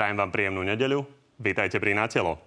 [0.00, 1.04] Prajem vám príjemnú nedeľu.
[1.36, 2.40] Vítajte pri Natelo.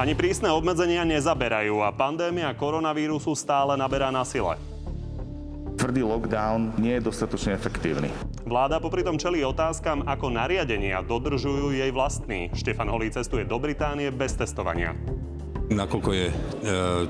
[0.00, 4.56] Ani prísne obmedzenia nezaberajú a pandémia koronavírusu stále naberá na sile.
[5.76, 8.08] Tvrdý lockdown nie je dostatočne efektívny.
[8.46, 12.54] Vláda popri tom čelí otázkam, ako nariadenia dodržujú jej vlastní.
[12.54, 14.94] Štefan Holý cestuje do Británie bez testovania
[15.66, 16.34] nakoľko je e,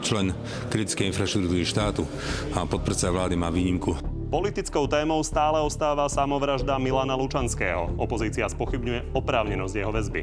[0.01, 0.33] člen
[0.73, 2.09] kritickej infraštruktúry štátu
[2.57, 3.97] a podpredseda vlády má výnimku.
[4.33, 7.95] Politickou témou stále ostáva samovražda Milana Lučanského.
[8.01, 10.21] Opozícia spochybňuje oprávnenosť jeho väzby.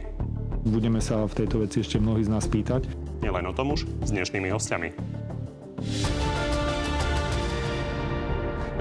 [0.64, 2.88] Budeme sa v tejto veci ešte mnohí z nás pýtať.
[3.24, 4.90] Nielen o tom už s dnešnými hostiami.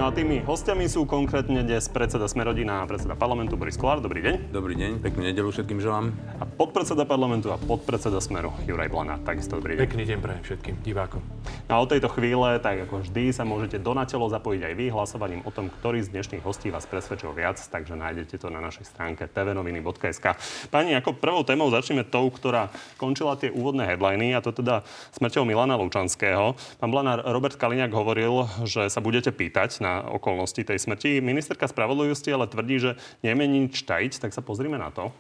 [0.03, 4.03] No a tými hostiami sú konkrétne dnes predseda Smerodina a predseda parlamentu Boris Kolár.
[4.03, 4.51] Dobrý deň.
[4.51, 6.11] Dobrý deň, peknú nedelu všetkým želám.
[6.43, 9.23] A podpredseda parlamentu a podpredseda Smeru Juraj Blana.
[9.23, 9.87] Takisto dobrý deň.
[9.87, 11.23] Pekný deň pre všetkým divákom.
[11.71, 14.87] No a od tejto chvíle, tak ako vždy, sa môžete do natelo zapojiť aj vy
[14.91, 18.91] hlasovaním o tom, ktorý z dnešných hostí vás presvedčil viac, takže nájdete to na našej
[18.91, 20.35] stránke tvnoviny.sk.
[20.75, 24.83] Pani, ako prvou témou začneme tou, ktorá končila tie úvodné headliny, a to teda
[25.15, 26.59] smrťou Milana Lučanského.
[26.83, 31.21] Pán Blanár, Robert Kaliňák hovoril, že sa budete pýtať na okolnosti tej smrti.
[31.21, 32.91] Ministerka spravodlivosti ale tvrdí, že
[33.21, 35.13] nevie nič tajiť, tak sa pozrime na to.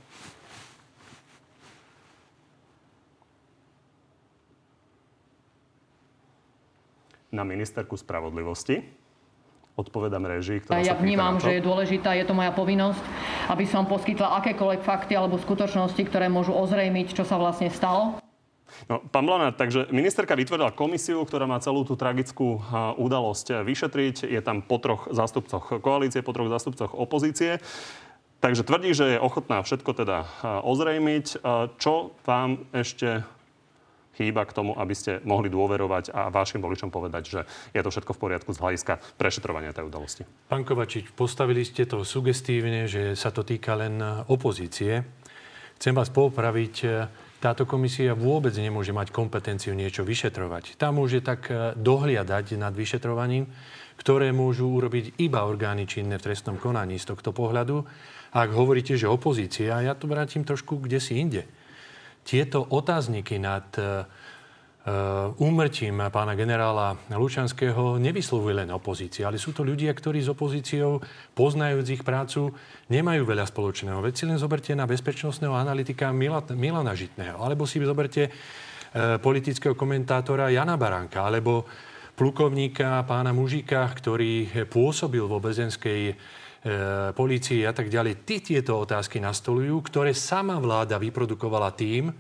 [7.33, 9.03] Na ministerku spravodlivosti
[9.73, 13.01] odpovedám režii, ktorá ja vnímam, že je dôležitá, je to moja povinnosť,
[13.49, 18.22] aby som poskytla akékoľvek fakty alebo skutočnosti, ktoré môžu ozrejmiť, čo sa vlastne stalo.
[18.91, 22.59] No, pán Blanár, takže ministerka vytvorila komisiu, ktorá má celú tú tragickú
[22.99, 24.27] udalosť vyšetriť.
[24.27, 27.63] Je tam po troch zástupcoch koalície, po troch zástupcoch opozície.
[28.43, 30.27] Takže tvrdí, že je ochotná všetko teda
[30.67, 31.47] ozrejmiť.
[31.79, 33.23] Čo vám ešte
[34.13, 37.41] chýba k tomu, aby ste mohli dôverovať a vašim voličom povedať, že
[37.73, 40.29] je to všetko v poriadku z hľadiska prešetrovania tej udalosti?
[40.53, 45.01] Pán Kovačič, postavili ste to sugestívne, že sa to týka len opozície.
[45.81, 46.75] Chcem vás popraviť
[47.43, 50.79] táto komisia vôbec nemôže mať kompetenciu niečo vyšetrovať.
[50.79, 53.51] Tá môže tak e, dohliadať nad vyšetrovaním,
[53.99, 57.83] ktoré môžu urobiť iba orgány činné v trestnom konaní z tohto pohľadu.
[58.39, 61.43] Ak hovoríte, že opozícia, ja to vrátim trošku kde si inde.
[62.23, 64.07] Tieto otázniky nad e,
[65.39, 70.99] úmrtím pána generála Lučanského nevyslovuje len opozícia, ale sú to ľudia, ktorí s opozíciou,
[71.39, 72.51] poznajúc ich prácu,
[72.91, 74.03] nemajú veľa spoločného.
[74.03, 78.33] Veď si len zoberte na bezpečnostného analytika Milana Žitného, alebo si zoberte eh,
[79.23, 81.63] politického komentátora Jana Baránka, alebo
[82.13, 86.15] plukovníka pána Mužika, ktorý pôsobil vo bezenskej e,
[87.17, 88.23] polícii a tak ďalej.
[88.23, 92.13] Tí tieto otázky nastolujú, ktoré sama vláda vyprodukovala tým,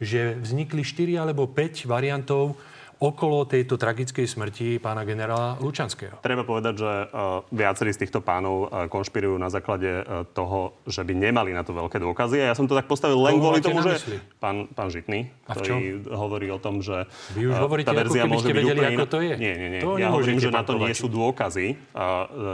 [0.00, 2.56] že vznikli 4 alebo 5 variantov
[2.96, 6.16] okolo tejto tragickej smrti pána generála Lučanského.
[6.24, 11.04] Treba povedať, že uh, viacerí z týchto pánov uh, konšpirujú na základe uh, toho, že
[11.04, 12.40] by nemali na to veľké dôkazy.
[12.40, 14.00] A ja som to tak postavil len kvôli tomu, že
[14.40, 17.04] pán, pán Žitný, ktorý hovorí o tom, že
[17.36, 19.34] Vy už hovoríte, tá verzia ako môže byť vedeli, úplne ako to je.
[19.36, 19.82] Nie, nie, nie.
[19.84, 21.76] To ja hovorím, že na to nie sú dôkazy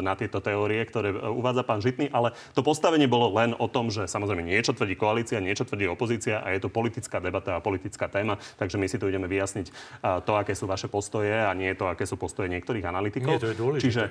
[0.02, 4.10] na tieto teórie, ktoré uvádza pán Žitný, ale to postavenie bolo len o tom, že
[4.10, 8.42] samozrejme niečo tvrdí koalícia, niečo tvrdí opozícia a je to politická debata a politická téma,
[8.58, 9.66] takže my si tu ideme vyjasniť
[10.26, 13.36] to, to, aké sú vaše postoje a nie to, aké sú postoje niektorých analytikov.
[13.36, 13.84] Nie, to je dôležité.
[13.84, 14.04] Čiže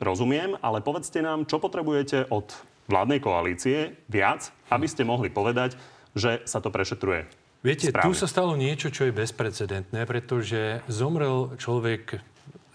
[0.00, 2.48] rozumiem, ale povedzte nám, čo potrebujete od
[2.88, 5.76] vládnej koalície viac, aby ste mohli povedať,
[6.16, 7.28] že sa to prešetruje.
[7.60, 8.08] Viete, správne.
[8.08, 12.24] tu sa stalo niečo, čo je bezprecedentné, pretože zomrel človek,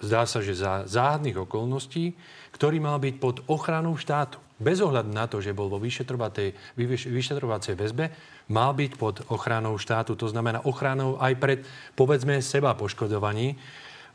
[0.04, 2.14] zdá sa, že za záhadných okolností,
[2.54, 4.38] ktorý mal byť pod ochranou štátu.
[4.62, 8.06] Bez ohľadu na to, že bol vo vyšetrovacej väzbe,
[8.54, 10.14] mal byť pod ochranou štátu.
[10.14, 11.60] To znamená ochranou aj pred,
[11.98, 13.58] povedzme, seba poškodovaní.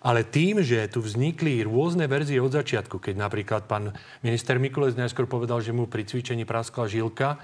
[0.06, 3.90] Ale tým, že tu vznikli rôzne verzie od začiatku, keď napríklad pán
[4.22, 7.42] minister Mikulec najskôr povedal, že mu pri cvičení praskla žilka,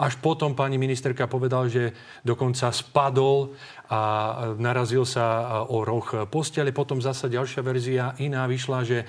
[0.00, 1.92] až potom pani ministerka povedal, že
[2.24, 3.52] dokonca spadol
[3.92, 4.00] a
[4.56, 6.72] narazil sa o roh postele.
[6.72, 9.06] Potom zasa ďalšia verzia iná vyšla, že e,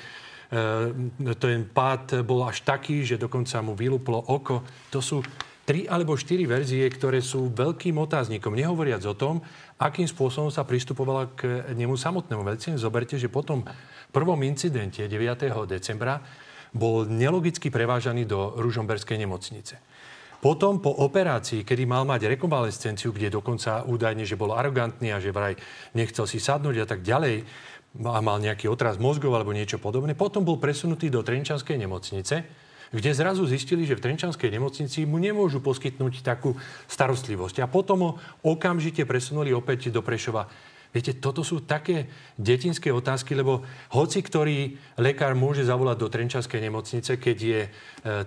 [1.39, 4.67] ten pád bol až taký, že dokonca mu vylúplo oko.
[4.91, 5.23] To sú
[5.63, 8.51] tri alebo štyri verzie, ktoré sú veľkým otáznikom.
[8.51, 9.39] Nehovoriac o tom,
[9.79, 12.43] akým spôsobom sa pristupovala k nemu samotnému.
[12.43, 13.63] Veď zoberte, že po tom
[14.11, 15.47] prvom incidente 9.
[15.71, 16.19] decembra
[16.75, 19.79] bol nelogicky prevážaný do Ružomberskej nemocnice.
[20.41, 25.29] Potom po operácii, kedy mal mať rekonvalescenciu, kde dokonca údajne, že bol arogantný a že
[25.29, 25.53] vraj
[25.93, 27.45] nechcel si sadnúť a tak ďalej,
[27.99, 32.47] a mal nejaký otraz mozgov alebo niečo podobné, potom bol presunutý do Trenčanskej nemocnice,
[32.91, 36.55] kde zrazu zistili, že v Trenčanskej nemocnici mu nemôžu poskytnúť takú
[36.91, 37.63] starostlivosť.
[37.63, 38.11] A potom ho
[38.43, 40.47] okamžite presunuli opäť do Prešova.
[40.91, 43.63] Viete, toto sú také detinské otázky, lebo
[43.95, 47.69] hoci ktorý lekár môže zavolať do Trenčanskej nemocnice, keď je e,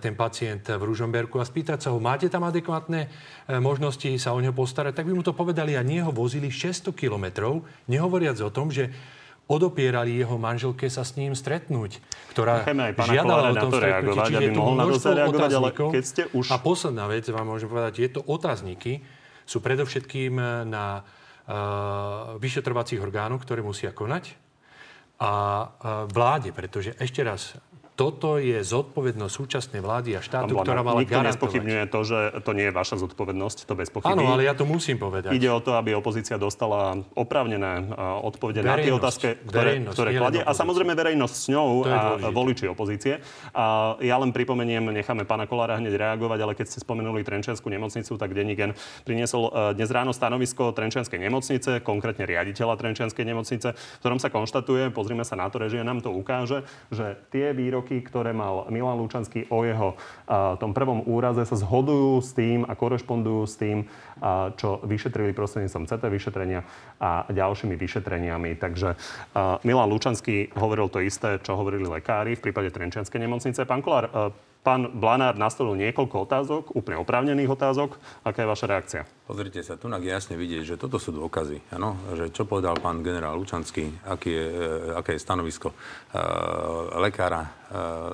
[0.00, 3.08] ten pacient v Ružomberku a spýtať sa ho, máte tam adekvátne e,
[3.60, 6.88] možnosti sa o neho postarať, tak by mu to povedali a nie ho vozili 600
[6.96, 8.88] kilometrov, nehovoriac o tom, že
[9.44, 12.00] odopierali jeho manželke sa s ním stretnúť,
[12.32, 12.64] ktorá
[12.96, 14.20] žiadala o tom stretnutie.
[14.24, 15.88] Čiže je tu množstvo otáznikov.
[15.92, 16.44] Keď ste už...
[16.48, 19.04] A posledná vec vám môžem povedať, je to otázniky,
[19.44, 24.32] sú predovšetkým na uh, vyšetrovacích orgánov, ktoré musia konať
[25.20, 25.68] a uh,
[26.08, 27.60] vláde, pretože ešte raz,
[27.94, 31.30] toto je zodpovednosť súčasnej vlády a štátu, ktorá mala Nikto garantovať.
[31.30, 34.18] nespochybňuje to, že to nie je vaša zodpovednosť, to bez pochyby.
[34.18, 35.30] Áno, ale ja to musím povedať.
[35.30, 37.94] Ide o to, aby opozícia dostala opravnené
[38.26, 40.42] odpovede na tie otázky, ktoré, ktoré kladie.
[40.42, 43.22] A samozrejme verejnosť s ňou a voliči opozície.
[43.54, 48.18] A ja len pripomeniem, necháme pána Kolára hneď reagovať, ale keď ste spomenuli Trenčenskú nemocnicu,
[48.18, 48.74] tak Denigen
[49.06, 54.90] priniesol e, dnes ráno stanovisko Trenčenskej nemocnice, konkrétne riaditeľa Trenčenskej nemocnice, v ktorom sa konštatuje,
[54.90, 58.96] pozrime sa na to, že nám to ukáže, že tie výroky výroky, ktoré mal Milan
[58.96, 59.92] Lučanský o jeho
[60.56, 63.84] tom prvom úraze, sa zhodujú s tým a korešpondujú s tým,
[64.56, 66.64] čo vyšetrili prostredníctvom CT vyšetrenia
[66.96, 68.56] a ďalšími vyšetreniami.
[68.56, 68.96] Takže
[69.68, 73.68] Milan Lučanský hovoril to isté, čo hovorili lekári v prípade Trenčianskej nemocnice.
[73.68, 74.32] Pán Kolár,
[74.64, 78.00] Pán Blanár nastavil niekoľko otázok, úplne oprávnených otázok.
[78.24, 79.02] Aká je vaša reakcia?
[79.24, 81.72] Pozrite sa, tu jasne vidieť, že toto sú dôkazy.
[81.76, 82.00] Ano?
[82.16, 85.76] Že čo povedal pán generál Lučanský, aký je, e, aké je stanovisko e,
[86.96, 87.48] lekára, e,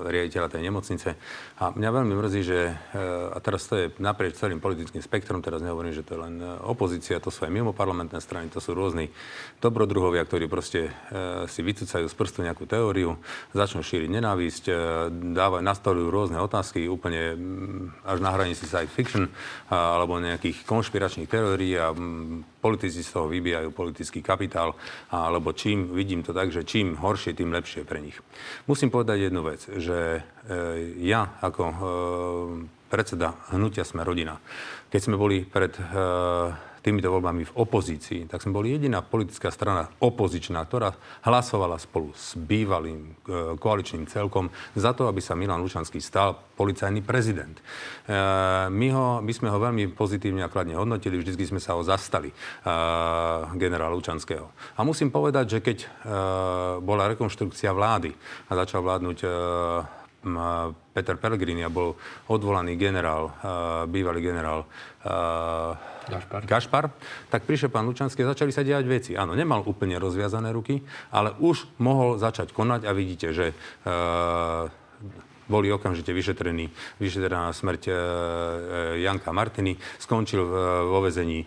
[0.06, 1.08] riaditeľa tej nemocnice.
[1.62, 2.74] A mňa veľmi mrzí, že, e,
[3.30, 7.18] a teraz to je naprieč celým politickým spektrom, teraz nehovorím, že to je len opozícia,
[7.18, 9.10] to sú aj mimo parlamentné strany, to sú rôzni
[9.58, 13.18] dobrodruhovia, ktorí proste e, si vycúcajú z prstu nejakú teóriu,
[13.50, 14.74] začnú šíriť nenávisť, e,
[15.34, 19.28] dávajú, nastolujú rôzne otázky úplne mm, až na hranici science fiction
[19.70, 24.76] alebo nejakých konšpiračných teórií a mm, politici z toho vybijajú politický kapitál,
[25.08, 28.20] alebo čím, vidím to tak, že čím horšie, tým lepšie pre nich.
[28.68, 30.22] Musím povedať jednu vec, že e,
[31.00, 31.76] ja ako e,
[32.92, 34.36] predseda hnutia Sme rodina,
[34.92, 35.82] keď sme boli pred e,
[36.80, 42.34] týmito voľbami v opozícii, tak sme boli jediná politická strana opozičná, ktorá hlasovala spolu s
[42.36, 47.52] bývalým e, koaličným celkom za to, aby sa Milan Lučanský stal policajný prezident.
[47.60, 47.62] E,
[48.72, 52.32] my, ho, my sme ho veľmi pozitívne a kladne hodnotili, vždy sme sa ho zastali,
[52.32, 52.34] e,
[53.60, 54.48] generála Lučanského.
[54.76, 55.78] A musím povedať, že keď
[56.80, 58.10] bola rekonštrukcia vlády
[58.48, 59.18] a začal vládnuť
[60.92, 61.96] Peter Pellegrini a bol
[62.28, 63.32] odvolaný generál,
[63.88, 64.64] bývalý generál
[66.10, 66.42] Gašpar.
[66.44, 66.84] Gašpar,
[67.30, 69.12] tak prišiel pán Lučanský začali sa diať veci.
[69.14, 70.82] Áno, nemal úplne rozviazané ruky,
[71.14, 73.54] ale už mohol začať konať a vidíte, že e,
[75.50, 76.70] boli okamžite vyšetrení,
[77.02, 77.96] vyšetrená smrť e, e,
[79.02, 80.50] Janka Martiny, skončil e,
[80.86, 81.42] vo vezení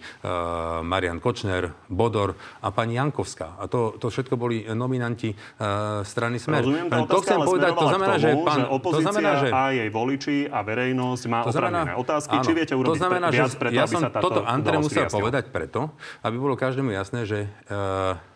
[0.84, 3.56] Marian Kočner, Bodor a pani Jankovská.
[3.56, 5.32] A to, to všetko boli nominanti
[6.04, 6.66] strany Smer.
[6.66, 9.48] Rozumiem, to, to chcem povedať, to znamená, tomu, že, pán, že opozícia to znamená, že,
[9.54, 12.36] a jej voliči a verejnosť má oprávnené otázky.
[12.36, 15.06] Áno, Či viete urobiť to znamená, viac preto, ja aby sa táto toto Andre musel
[15.08, 15.94] povedať preto,
[16.26, 18.34] aby bolo každému jasné, že e,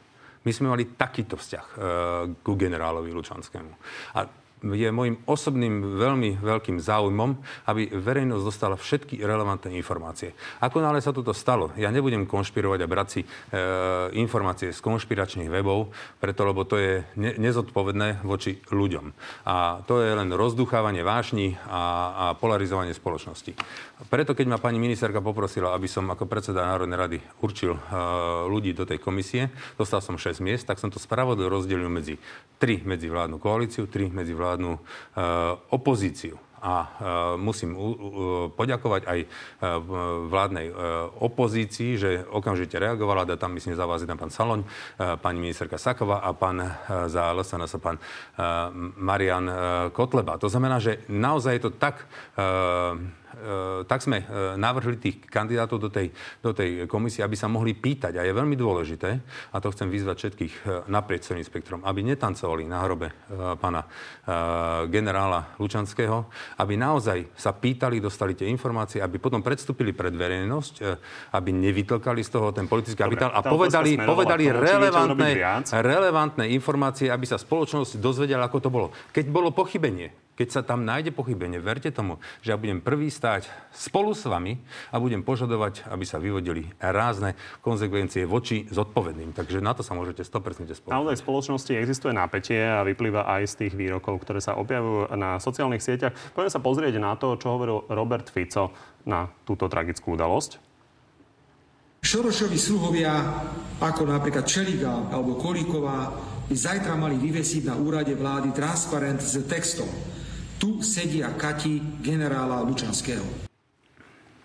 [0.47, 1.83] my sme mali takýto vzťah uh,
[2.39, 3.71] ku generálovi Lučanskému.
[4.15, 4.23] A
[4.63, 7.37] je môjim osobným veľmi veľkým záujmom,
[7.69, 10.33] aby verejnosť dostala všetky relevantné informácie.
[10.65, 13.27] Ako nále sa toto stalo, ja nebudem konšpirovať a brať si e,
[14.17, 19.13] informácie z konšpiračných webov, preto lebo to je ne, nezodpovedné voči ľuďom.
[19.45, 21.81] A to je len rozduchávanie vášni a,
[22.13, 23.53] a polarizovanie spoločnosti.
[23.97, 27.81] Preto, keď ma pani ministerka poprosila, aby som ako predseda Národnej rady určil e,
[28.45, 32.21] ľudí do tej komisie, dostal som 6 miest, tak som to spravodlivo rozdelil medzi
[32.61, 34.81] 3 medzi vládnu koalíciu, 3 medzi vládnu eh,
[35.73, 36.37] opozíciu.
[36.57, 36.89] A uh,
[37.37, 39.29] musím uh, poďakovať aj uh,
[40.25, 43.29] vládnej uh, opozícii, že okamžite reagovala.
[43.29, 46.73] Da tam myslím za vás jeden pán Saloň, uh, pani ministerka Saková a pán uh,
[47.05, 49.55] za LSNS pán uh, Marian uh,
[49.93, 50.41] Kotleba.
[50.41, 52.09] To znamená, že naozaj je to tak
[52.41, 53.26] uh, E,
[53.87, 54.25] tak sme e,
[54.57, 56.09] navrhli tých kandidátov do tej,
[56.41, 58.17] do tej komisie, aby sa mohli pýtať.
[58.17, 59.09] A je veľmi dôležité,
[59.53, 63.09] a to chcem vyzvať všetkých e, naprieč celým spektrom, aby netancovali na hrobe
[63.59, 63.85] pána
[64.91, 66.27] generála Lučanského,
[66.59, 70.75] aby naozaj sa pýtali, dostali tie informácie, aby potom predstúpili pred verejnosť,
[71.33, 75.31] aby nevytlkali z toho ten politický kapitál a povedali, povedali relevantné,
[75.71, 78.87] relevantné informácie, aby sa spoločnosť dozvedela, ako to bolo.
[79.15, 83.49] Keď bolo pochybenie, Keď sa tam nájde pochybenie, verte tomu, že ja budem prvý stáť
[83.73, 84.61] spolu s vami
[84.93, 87.33] a budem požadovať, aby sa vyvodili rázne
[87.65, 89.33] konsekvencie voči zodpovedným.
[89.33, 90.93] Takže na to sa môžete 100% spoločnosti.
[90.93, 95.41] Naozaj v spoločnosti existuje napätie a vyplýva aj z tých výrokov, ktoré sa objavujú na
[95.41, 96.13] sociálnych sieťach.
[96.37, 98.69] Poďme sa pozrieť na to, čo hovoril Robert Fico
[99.09, 100.61] na túto tragickú udalosť.
[102.05, 103.09] Šorošovi sluhovia,
[103.81, 106.13] ako napríklad Čeliga alebo Kolíková,
[106.45, 109.89] by zajtra mali vyvesiť na úrade vlády transparent s textom
[110.57, 113.25] tu sedia Kati generála Lučanského.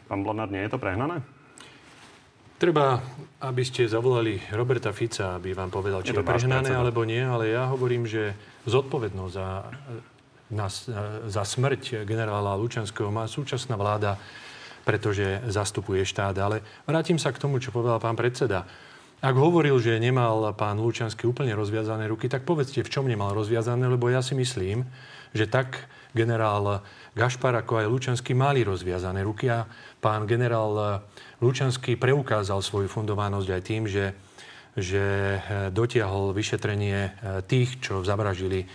[0.08, 1.24] Pán Blanár, nie je to prehnané?
[2.60, 3.00] Treba,
[3.42, 7.50] aby ste zavolali Roberta Fica, aby vám povedal, či je, je prehnané alebo nie, ale
[7.50, 8.38] ja hovorím, že
[8.70, 9.48] zodpovednosť za,
[10.52, 10.66] na,
[11.26, 14.14] za smrť generála Lučanského má súčasná vláda,
[14.86, 16.38] pretože zastupuje štát.
[16.38, 18.62] Ale vrátim sa k tomu, čo povedal pán predseda.
[19.22, 23.90] Ak hovoril, že nemal pán Lučanský úplne rozviazané ruky, tak povedzte, v čom nemal rozviazané,
[23.90, 24.86] lebo ja si myslím,
[25.34, 29.68] že tak generál Gašpar ako aj Lučanský mali rozviazané ruky a
[30.00, 31.04] pán generál
[31.44, 34.16] Lučanský preukázal svoju fundovanosť aj tým, že,
[34.72, 35.04] že
[35.72, 37.12] dotiahol vyšetrenie eh,
[37.44, 38.70] tých, čo zavražili uh,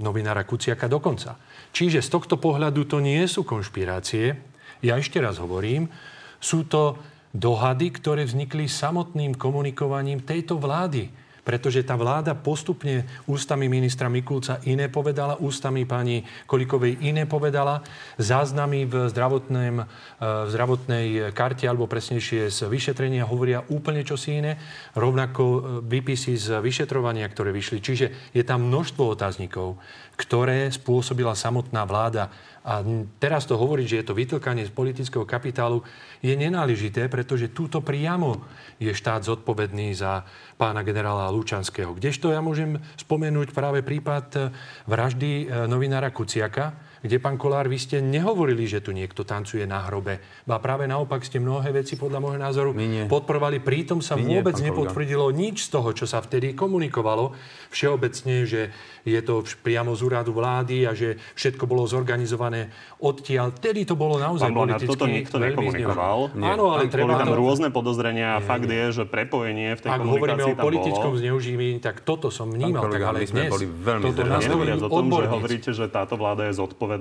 [0.00, 1.36] novinára Kuciaka do konca.
[1.72, 4.32] Čiže z tohto pohľadu to nie sú konšpirácie.
[4.80, 5.92] Ja ešte raz hovorím,
[6.40, 6.96] sú to
[7.32, 14.88] dohady, ktoré vznikli samotným komunikovaním tejto vlády pretože tá vláda postupne ústami ministra Mikulca iné
[14.88, 17.84] povedala, ústami pani Kolikovej iné povedala,
[18.16, 19.84] záznamy v, zdravotném, e,
[20.18, 24.56] v zdravotnej karte, alebo presnejšie z vyšetrenia hovoria úplne čosi iné,
[24.96, 27.78] rovnako e, výpisy z vyšetrovania, ktoré vyšli.
[27.84, 29.76] Čiže je tam množstvo otáznikov,
[30.16, 32.32] ktoré spôsobila samotná vláda
[32.64, 32.80] a
[33.20, 35.84] teraz to hovoriť, že je to vytlkanie z politického kapitálu,
[36.24, 38.40] je nenáležité, pretože túto priamo
[38.80, 40.24] je štát zodpovedný za
[40.56, 41.92] pána generála Lučanského.
[41.98, 44.40] Kdežto ja môžem spomenúť práve prípad e,
[44.86, 49.84] vraždy e, novinára Kuciaka, kde, pán Kolár, vy ste nehovorili, že tu niekto tancuje na
[49.84, 50.24] hrobe.
[50.48, 52.70] Ba práve naopak ste mnohé veci, podľa môjho názoru,
[53.12, 53.60] podporovali.
[53.60, 57.36] Prítom sa My vôbec nie, nepotvrdilo nič z toho, čo sa vtedy komunikovalo.
[57.68, 58.72] Všeobecne, že
[59.04, 62.72] je to priamo z úradu vlády a že všetko bolo zorganizované
[63.04, 63.52] odtiaľ.
[63.52, 66.32] Vtedy to bolo naozaj Pán politicky toto nikto nekomunikoval.
[66.40, 67.36] Áno, ale treba tam to...
[67.36, 72.00] rôzne podozrenia a fakt je, že prepojenie v tej Ak hovoríme o politickom zneužívaní, tak
[72.00, 72.88] toto som vnímal.
[72.88, 76.93] tak, ale dnes, boli veľmi toto o tom, že hovoríte, že táto vláda je zodpovedná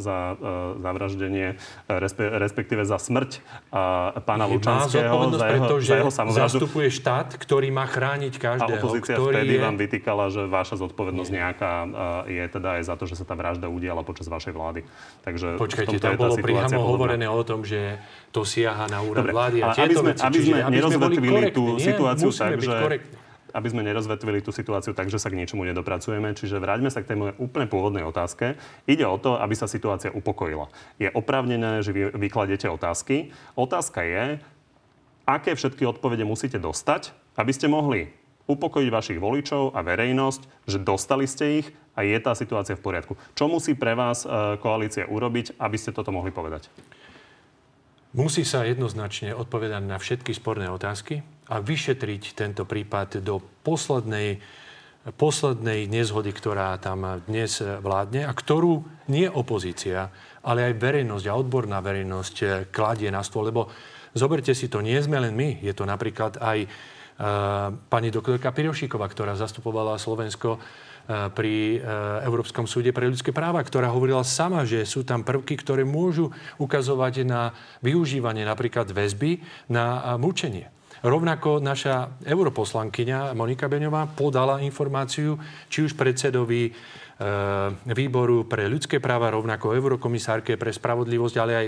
[0.00, 5.12] za uh, zavraždenie, respe, respektíve za smrť uh, pána Lučanského.
[5.12, 8.78] Má za jeho, pretože za jeho zastupuje štát, ktorý má chrániť každého.
[8.78, 9.60] A opozícia ktorý vtedy je...
[9.60, 11.72] vám vytýkala, že vaša zodpovednosť nie nejaká
[12.28, 14.80] je teda aj za to, že sa tá vražda udiala počas vašej vlády.
[15.24, 17.96] Takže Počkajte, tam bolo priamo hovorené o tom, že
[18.28, 20.22] to siaha na úrad Dobre, vlády a tieto aby sme, veci.
[20.22, 22.76] Aby sme nerozvetvili tú situáciu tak, že
[23.52, 26.32] aby sme nerozvetvili tú situáciu tak, že sa k niečomu nedopracujeme.
[26.34, 28.58] Čiže vráťme sa k tej mojej úplne pôvodnej otázke.
[28.86, 30.72] Ide o to, aby sa situácia upokojila.
[30.96, 33.30] Je oprávnené, že vy vykladete otázky.
[33.54, 34.24] Otázka je,
[35.28, 38.10] aké všetky odpovede musíte dostať, aby ste mohli
[38.50, 43.14] upokojiť vašich voličov a verejnosť, že dostali ste ich a je tá situácia v poriadku.
[43.38, 46.66] Čo musí pre vás e, koalícia urobiť, aby ste toto mohli povedať?
[48.10, 54.38] Musí sa jednoznačne odpovedať na všetky sporné otázky a vyšetriť tento prípad do poslednej,
[55.18, 60.14] poslednej nezhody, ktorá tam dnes vládne a ktorú nie opozícia,
[60.46, 63.50] ale aj verejnosť a odborná verejnosť kladie na stôl.
[63.50, 63.66] Lebo
[64.14, 65.58] zoberte si to, nie sme len my.
[65.58, 66.70] Je to napríklad aj
[67.90, 70.56] pani doktorka Pirošíková, ktorá zastupovala Slovensko
[71.10, 71.82] pri
[72.22, 77.26] Európskom súde pre ľudské práva, ktorá hovorila sama, že sú tam prvky, ktoré môžu ukazovať
[77.26, 77.50] na
[77.82, 80.70] využívanie napríklad väzby na mučenie.
[81.00, 85.40] Rovnako naša europoslankyňa Monika Beňová podala informáciu,
[85.72, 86.72] či už predsedovi
[87.84, 91.66] výboru pre ľudské práva, rovnako eurokomisárke pre spravodlivosť, ale aj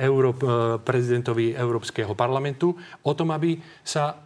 [0.00, 0.32] euro,
[0.80, 2.72] prezidentovi Európskeho parlamentu,
[3.04, 4.16] o tom, aby sa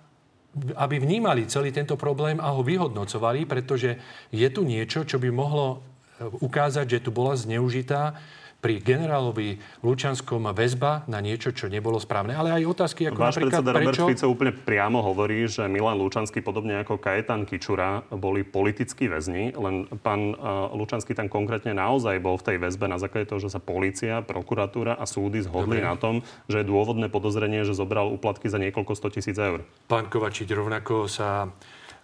[0.59, 3.95] aby vnímali celý tento problém a ho vyhodnocovali, pretože
[4.33, 5.79] je tu niečo, čo by mohlo e,
[6.25, 8.17] ukázať, že tu bola zneužitá
[8.59, 12.35] pri generálovi Lučanskom väzba na niečo, čo nebolo správne.
[12.35, 14.03] Ale aj otázky ako Váš napríklad, predseda prečo...
[14.03, 19.55] Robert Fico úplne priamo hovorí, že Milan Lučanský, podobne ako Kajetan Kičura, boli politickí väzni,
[19.55, 23.55] len pán uh, Lučanský tam konkrétne naozaj bol v tej väzbe na základe toho, že
[23.55, 25.87] sa policia, prokuratúra a súdy zhodli Dobre.
[25.87, 26.15] na tom,
[26.51, 29.63] že je dôvodné podozrenie, že zobral úplatky za niekoľko 100 tisíc eur.
[29.87, 31.47] Pán Kovačič, rovnako sa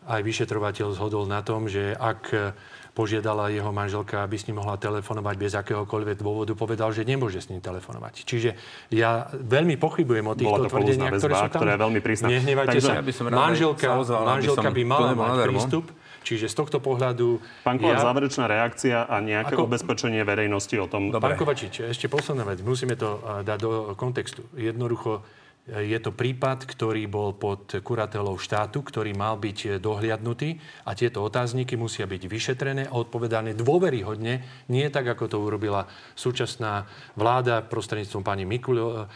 [0.05, 2.55] aj vyšetrovateľ zhodol na tom, že ak
[2.95, 7.51] požiadala jeho manželka, aby s ním mohla telefonovať bez akéhokoľvek dôvodu, povedal, že nemôže s
[7.51, 8.23] ním telefonovať.
[8.23, 8.55] Čiže
[8.95, 11.61] ja veľmi pochybujem o týchto tvrdeniach, ktoré sú tam.
[11.61, 12.27] Ktorá je veľmi prísna.
[12.31, 12.95] Nehnevajte Takže, sa.
[12.95, 15.87] Ja by som rád manželka, sa ozval, manželka by mala mať prístup
[16.25, 17.39] Čiže z tohto pohľadu...
[17.61, 18.07] Pán Kolár, ja...
[18.09, 19.69] záverečná reakcia a nejaké ako...
[19.69, 21.13] ubezpečenie verejnosti o tom...
[21.13, 21.37] Dobre.
[21.37, 22.65] Pán Kovačič, ešte posledná vec.
[22.65, 24.41] Musíme to dať do kontextu.
[24.57, 25.21] Jednoducho,
[25.65, 31.81] je to prípad, ktorý bol pod kuratelou štátu, ktorý mal byť dohliadnutý a tieto otázniky
[31.81, 36.85] musia byť vyšetrené a odpovedané dôveryhodne, nie tak, ako to urobila súčasná
[37.17, 39.09] vláda prostredníctvom pani Mikul, eh,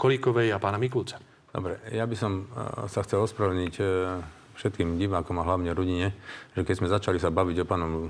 [0.00, 1.20] Kolíkovej a pána Mikulca.
[1.52, 6.14] Dobre, ja by som eh, sa chcel ospravedlniť eh, všetkým divákom a hlavne rodine,
[6.54, 8.08] že keď sme začali sa baviť o pánom e,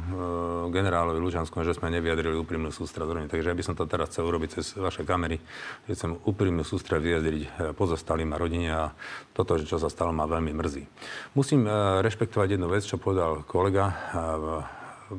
[0.68, 3.32] generálovi Lučanskom, že sme nevyjadrili úprimnú sústrasť rodine.
[3.32, 5.40] Takže ja by som to teraz chcel urobiť cez vaše kamery,
[5.88, 8.92] že chcem úprimnú sústrasť vyjadriť e, pozostalým a rodine a
[9.32, 10.84] toto, čo sa stalo, ma veľmi mrzí.
[11.32, 13.94] Musím e, rešpektovať jednu vec, čo povedal kolega, e,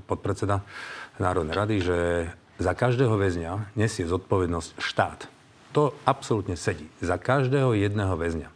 [0.05, 0.61] podpredseda
[1.17, 1.97] Národnej rady, že
[2.61, 5.25] za každého väzňa nesie zodpovednosť štát.
[5.73, 6.85] To absolútne sedí.
[7.01, 8.52] Za každého jedného väzňa.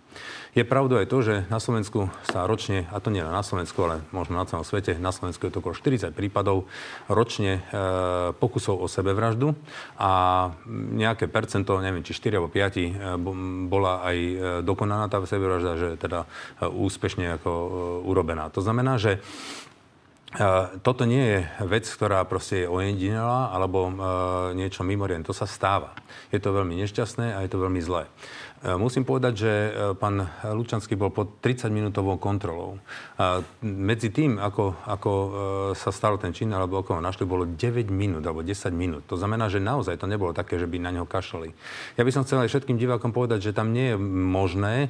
[0.58, 4.02] Je pravdou aj to, že na Slovensku sa ročne, a to nie na Slovensku, ale
[4.10, 6.66] možno na celom svete, na Slovensku je to okolo 40 prípadov
[7.06, 7.84] ročne e,
[8.34, 9.54] pokusov o sebevraždu
[10.02, 10.50] a
[10.98, 12.90] nejaké percento, neviem, či 4 alebo 5 e,
[13.70, 14.36] bola aj e,
[14.66, 17.52] dokonaná tá sebevražda, že teda e, úspešne ako
[18.10, 18.50] urobená.
[18.50, 19.22] To znamená, že
[20.84, 23.88] toto nie je vec, ktorá proste je ojedinelá alebo
[24.52, 25.24] niečo mimoriadne.
[25.24, 25.96] To sa stáva.
[26.36, 28.12] Je to veľmi nešťastné a je to veľmi zlé.
[28.58, 32.82] E, musím povedať, že e, pán Lučanský bol pod 30-minútovou kontrolou.
[33.22, 35.30] A medzi tým, ako, ako e,
[35.78, 39.06] sa stal ten čin, alebo ako ho našli, bolo 9 minút alebo 10 minút.
[39.14, 41.54] To znamená, že naozaj to nebolo také, že by na neho kašali.
[42.02, 44.90] Ja by som chcel aj všetkým divákom povedať, že tam nie je možné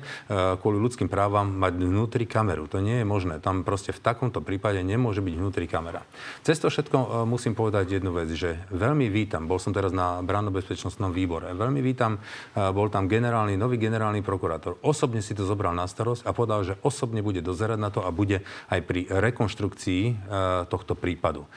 [0.64, 2.70] kvôli ľudským právam mať vnútri kameru.
[2.72, 3.40] To nie je možné.
[3.44, 6.04] Tam proste v takomto prípade nemôže byť vnútri kamera.
[6.44, 11.12] Cez to všetko musím povedať jednu vec, že veľmi vítam, bol som teraz na bránobezpečnostnom
[11.12, 12.22] výbore, veľmi vítam,
[12.54, 16.78] bol tam generálny nový generálny prokurátor osobne si to zobral na starosť a povedal, že
[16.86, 20.14] osobne bude dozerať na to a bude aj pri rekonštrukcii e,
[20.70, 21.44] tohto prípadu.
[21.44, 21.50] E,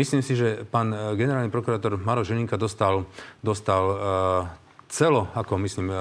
[0.00, 3.04] myslím si, že pán e, generálny prokurátor Maro Žilinka dostal,
[3.44, 3.84] dostal
[4.94, 5.96] celo, ako myslím, e,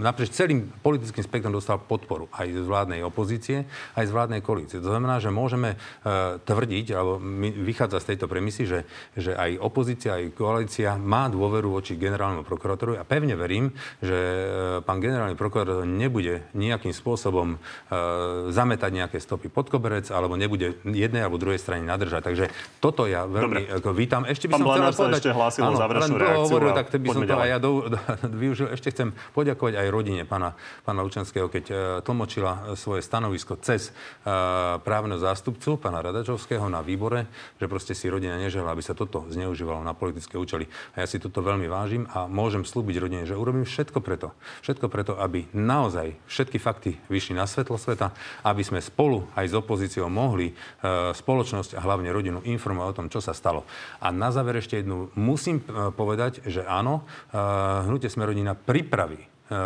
[0.00, 4.80] naprieč celým politickým spektrom dostal podporu aj z vládnej opozície, aj z vládnej koalície.
[4.80, 7.20] To znamená, že môžeme e, tvrdiť, alebo
[7.60, 12.96] vychádza z tejto premisy, že, že aj opozícia, aj koalícia má dôveru voči generálnemu prokurátorovi
[12.96, 17.60] a pevne verím, že e, pán generálny prokurátor nebude nejakým spôsobom
[18.48, 22.22] zametať nejaké stopy pod koberec, alebo nebude jednej alebo druhej strane nadržať.
[22.22, 22.44] Takže
[22.78, 24.22] toto ja veľmi ako, vítam.
[24.22, 25.20] Ešte by pán som chcel povedať...
[25.20, 26.46] ešte hlásil áno, záverečnú reakciu.
[26.46, 27.89] Hovoril, tak by som to aj ja do,
[28.42, 28.70] využil.
[28.70, 34.78] Ešte chcem poďakovať aj rodine pána, pána Lučanského, keď uh, tlmočila svoje stanovisko cez uh,
[34.82, 37.26] právneho zástupcu, pána Radačovského na výbore,
[37.58, 40.68] že proste si rodina nežela, aby sa toto zneužívalo na politické účely.
[40.94, 44.86] A ja si toto veľmi vážim a môžem slúbiť rodine, že urobím všetko preto, všetko
[44.88, 48.12] preto, aby naozaj všetky fakty vyšli na svetlo sveta,
[48.44, 50.52] aby sme spolu aj s opozíciou mohli
[51.14, 53.64] spoločnosť a hlavne rodinu informovať o tom, čo sa stalo.
[54.00, 55.62] A na záver ešte jednu musím
[55.94, 57.04] povedať, že áno,
[57.84, 59.58] hnutie Smerodina pripraví E,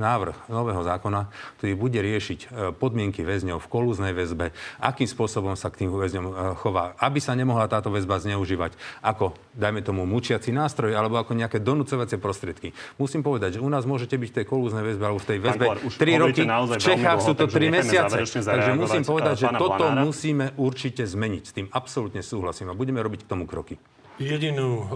[0.00, 1.28] návrh nového zákona,
[1.60, 6.24] ktorý bude riešiť e, podmienky väzňov v kolúznej väzbe, akým spôsobom sa k tým väzňom
[6.24, 11.36] e, chová, aby sa nemohla táto väzba zneužívať ako, dajme tomu, mučiaci nástroj alebo ako
[11.36, 12.72] nejaké donúcovacie prostriedky.
[12.96, 15.64] Musím povedať, že u nás môžete byť v tej kolúznej väzbe alebo v tej väzbe
[15.76, 18.16] 3 roky, v Čechách sú to 3 mesiace.
[18.24, 20.08] Takže musím povedať, že toto Blanára.
[20.08, 21.44] musíme určite zmeniť.
[21.44, 23.76] S tým absolútne súhlasím a budeme robiť k tomu kroky.
[24.18, 24.86] Jedinú uh,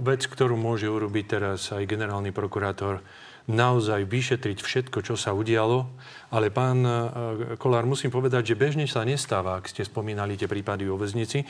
[0.00, 3.04] vec, ktorú môže urobiť teraz aj generálny prokurátor,
[3.50, 5.90] naozaj vyšetriť všetko, čo sa udialo.
[6.30, 6.92] Ale pán e,
[7.58, 11.42] Kolár, musím povedať, že bežne sa nestáva, ak ste spomínali tie prípady o väznici,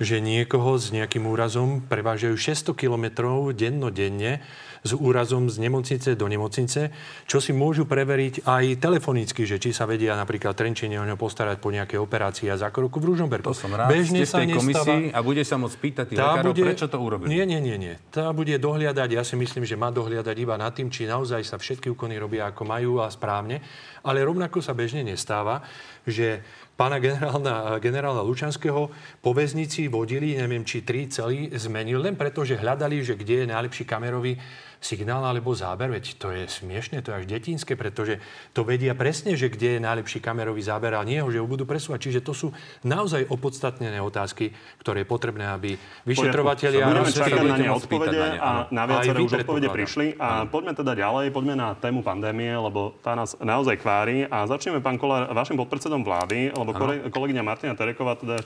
[0.00, 4.40] že niekoho s nejakým úrazom prevážajú 600 kilometrov dennodenne
[4.80, 6.88] s úrazom z nemocnice do nemocnice,
[7.28, 11.60] čo si môžu preveriť aj telefonicky, že či sa vedia napríklad Trenčine o ňo postarať
[11.60, 13.52] po nejakej operácii a zákroku v Ružomberku.
[13.52, 16.52] To som rád, Bežne ste v tej komisii a bude sa môcť pýtať tých lekárov,
[16.56, 17.28] bude, prečo to urobili.
[17.28, 17.94] Nie, nie, nie, nie.
[18.08, 21.60] Tá bude dohliadať, ja si myslím, že má dohliadať iba nad tým, či naozaj sa
[21.60, 23.60] všetky úkony robia ako majú a správne.
[24.04, 25.60] Ale rovnako sa bežne nestáva,
[26.08, 26.40] že
[26.80, 28.88] pána generálna, generála Lučanského
[29.20, 33.52] po väznici vodili, neviem, či tri celý zmenil, len preto, že hľadali, že kde je
[33.52, 34.40] najlepší kamerový
[34.80, 38.16] signál alebo záber, veď to je smiešne, to je až detinské, pretože
[38.56, 42.08] to vedia presne, že kde je najlepší kamerový záber a nie že ho budú presúvať.
[42.08, 42.48] Čiže to sú
[42.80, 45.76] naozaj opodstatnené otázky, ktoré je potrebné, aby
[46.08, 46.88] vyšetrovateľia...
[46.88, 50.16] Budeme čakať na ne odpovede a na viaceré už odpovede prišli.
[50.16, 54.24] A poďme teda ďalej, poďme na tému pandémie, lebo tá nás naozaj kvári.
[54.32, 57.12] A začneme, pán Kolár, vašim podpredsedom vlády, lebo ano.
[57.12, 58.40] kolegyňa Martina Tereková teda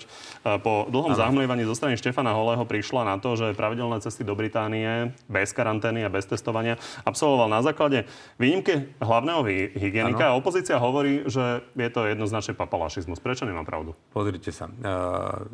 [0.61, 5.14] po dlhom zahmlievaní zo strany Štefana Holého prišla na to, že pravidelné cesty do Británie
[5.31, 8.09] bez karantény a bez bez testovania, absolvoval na základe
[8.41, 9.45] výnimky hlavného
[9.77, 10.33] hygienika.
[10.33, 13.21] A opozícia hovorí, že je to jednoznačne papalašizmus.
[13.21, 13.93] Prečo nemá pravdu?
[14.17, 14.73] Pozrite sa.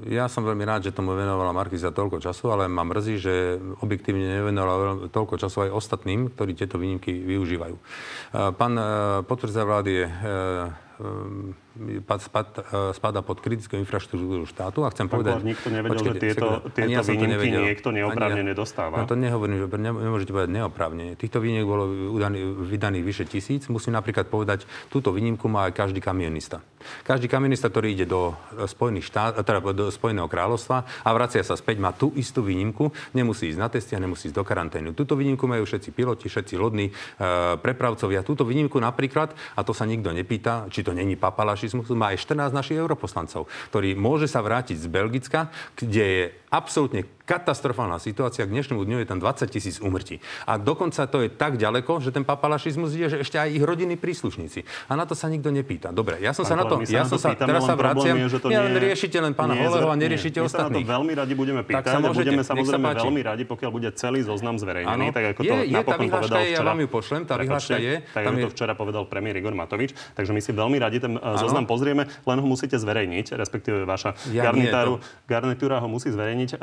[0.07, 4.39] Ja som veľmi rád, že tomu venovala Markiza toľko času, ale ma mrzí, že objektívne
[4.39, 7.75] nevenovala toľko času aj ostatným, ktorí tieto výnimky využívajú.
[8.55, 8.75] Pán
[9.27, 10.07] podpredseda vlády je
[12.93, 14.85] spada pod kritickú infraštruktúru štátu.
[14.85, 15.35] A chcem Pán povedať...
[15.43, 19.01] nikto nevedel, počkejte, že tieto, tieto ja výnimky niekto neoprávnene dostáva.
[19.01, 21.13] No to nehovorím, že nemôžete povedať neoprávnene.
[21.17, 21.85] Týchto výnimiek bolo
[22.69, 23.67] vydaných vyše tisíc.
[23.73, 26.61] Musím napríklad povedať, túto výnimku má aj každý kamionista.
[27.05, 28.33] Každý kamionista, ktorý ide do,
[28.65, 33.53] Spojených štát, teda do Spojeného kráľovstva a vracia sa späť, má tú istú výnimku, nemusí
[33.53, 34.97] ísť na testy a nemusí ísť do karanténu.
[34.97, 36.93] Túto výnimku majú všetci piloti, všetci lodní e,
[37.61, 38.25] prepravcovia.
[38.25, 42.27] Túto výnimku napríklad, a to sa nikto nepýta, či to není papalaši fašizmu má aj
[42.27, 48.43] 14 našich europoslancov, ktorý môže sa vrátiť z Belgicka, kde je absolútne katastrofálna situácia.
[48.43, 50.19] K dnešnému dňu je tam 20 tisíc umrtí.
[50.51, 53.95] A dokonca to je tak ďaleko, že ten papalašizmus je, že ešte aj ich rodiny
[53.95, 54.91] príslušníci.
[54.91, 55.95] A na to sa nikto nepýta.
[55.95, 58.39] Dobre, ja som Pán sa na to, ja som sa, teraz sa vraciam, je, že
[58.43, 60.83] to ja len riešite len pána Holeho a neriešite nie, ostatných.
[60.83, 63.43] My sa na to veľmi radi budeme pýtať tak sa môžete, budeme samozrejme veľmi radi,
[63.47, 66.59] pokiaľ bude celý zoznam zverejnený, ano, tak ako to je, napokon je, povedal včera.
[66.59, 67.95] Ja vám ju pošlem, tá vyhláška je.
[68.11, 69.95] Tak ako to včera povedal premiér Igor Matovič.
[70.19, 74.19] Takže my si veľmi radi ten e, zoznam pozrieme, len ho musíte zverejniť, respektíve vaša
[75.31, 76.59] garnitúra ho musí zverejniť.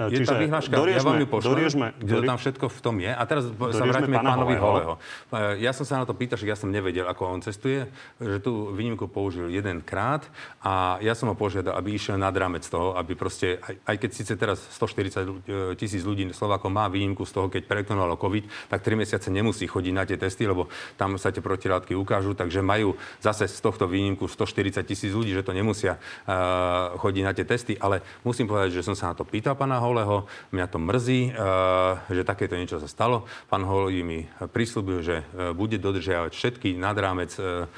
[0.57, 3.11] E, čiže doriešme pošlem, doriežme, kde to tam všetko v tom je.
[3.11, 4.93] A teraz sa vráťme k pánovi Holeho.
[5.29, 8.37] E, ja som sa na to pýtal, že ja som nevedel, ako on cestuje, že
[8.41, 10.25] tú výnimku použil jedenkrát
[10.61, 14.09] a ja som ho požiadal, aby išiel nad rámec toho, aby proste, aj, aj keď
[14.13, 18.83] síce teraz 140 e, tisíc ľudí Slovákov má výnimku z toho, keď prekonalo COVID, tak
[18.83, 20.67] 3 mesiace nemusí chodiť na tie testy, lebo
[20.97, 25.45] tam sa tie protilátky ukážu, takže majú zase z tohto výnimku 140 tisíc ľudí, že
[25.45, 29.23] to nemusia uh, chodiť na tie testy, ale musím povedať, že som sa na to
[29.23, 33.29] pýtal pána Holeho, mňa to mrzí, Eh, že takéto niečo sa stalo.
[33.47, 37.69] Pán Holý mi prislúbil, že eh, bude dodržiavať všetky nad rámec eh,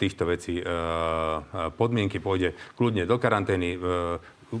[0.00, 0.64] týchto vecí
[1.76, 3.76] podmienky, pôjde kľudne do karantény,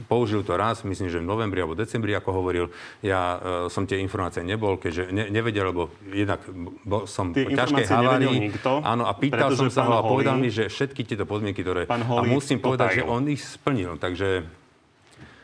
[0.04, 2.68] použil to raz, myslím, že v novembri alebo decembri, ako hovoril.
[3.00, 3.40] Ja uh,
[3.72, 6.44] som tie informácie nebol, keďže ne, nevedel, lebo jednak
[6.84, 8.52] bol som tie po ťažkej havárii.
[8.84, 11.88] Áno, a pýtal som sa ho a povedal mi, že všetky tieto podmienky, ktoré...
[11.88, 13.96] a musím povedať, že on ich splnil.
[13.96, 14.44] Takže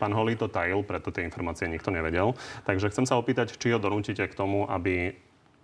[0.05, 2.37] Pán Holý to tajil, preto tie informácie nikto nevedel.
[2.69, 5.17] Takže chcem sa opýtať, či ho donútite k tomu, aby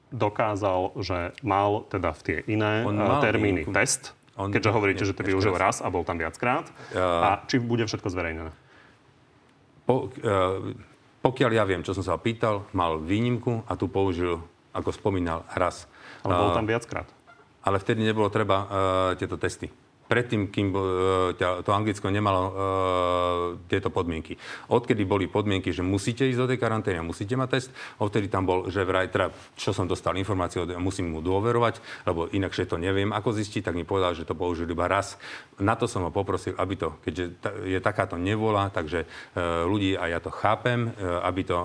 [0.09, 5.13] dokázal, že mal teda v tie iné eh, termíny mal, test, on, keďže hovoríte, že
[5.13, 6.73] to využil raz a bol tam viackrát.
[6.97, 8.49] Uh, a či bude všetko zverejnené?
[9.85, 10.73] Po, uh,
[11.21, 14.41] pokiaľ ja viem, čo som sa pýtal, mal výnimku a tu použil,
[14.73, 15.85] ako spomínal, raz.
[16.25, 17.13] Ale bol tam viackrát.
[17.61, 18.69] Ale vtedy nebolo treba uh,
[19.21, 19.69] tieto testy
[20.11, 22.53] predtým, kým e, to Anglicko nemalo uh,
[23.71, 24.35] tieto podmienky.
[24.67, 27.69] Odkedy boli podmienky, že musíte ísť do tej karantény a musíte mať test,
[28.03, 31.79] odtedy tam bol, že vraj, teda, čo som dostal informáciu, musím mu dôverovať,
[32.11, 35.15] lebo inakšie to neviem, ako zistiť, tak mi povedal, že to použil iba raz.
[35.63, 37.25] Na to som ho poprosil, aby to, keďže
[37.71, 41.59] je takáto nevola, takže uh, ľudí, a ja to chápem, aby to,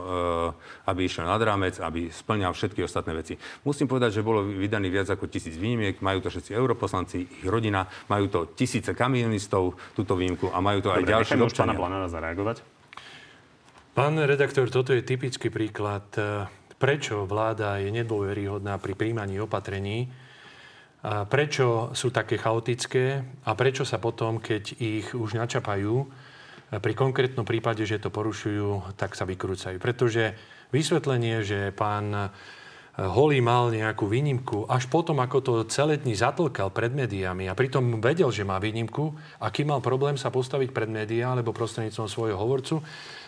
[0.86, 3.34] aby išiel nad rámec, aby splňal všetky ostatné veci.
[3.63, 7.88] Musím povedať, že bolo vydaných viac ako tisíc výnimiek, majú to všetci europoslanci, ich rodina,
[8.12, 11.80] majú to tisíce kamionistov, túto výjimku a majú to Dobre, aj ďalší občania.
[11.80, 12.58] pána zareagovať.
[13.95, 16.43] Pán redaktor, toto je typický príklad, e,
[16.76, 20.12] prečo vláda je nedôveryhodná pri príjmaní opatrení,
[21.06, 26.06] a prečo sú také chaotické a prečo sa potom, keď ich už načapajú, e,
[26.76, 29.80] pri konkrétnom prípade, že to porušujú, tak sa vykrúcajú.
[29.80, 30.36] Pretože
[30.76, 32.36] vysvetlenie, že pán
[32.95, 37.99] Holý mal nejakú výnimku až potom, ako to celé dní zatlkal pred médiami a pritom
[37.99, 39.12] vedel, že má výnimku,
[39.43, 42.79] aký mal problém sa postaviť pred médiá alebo prostredníctvom svojho hovorcu,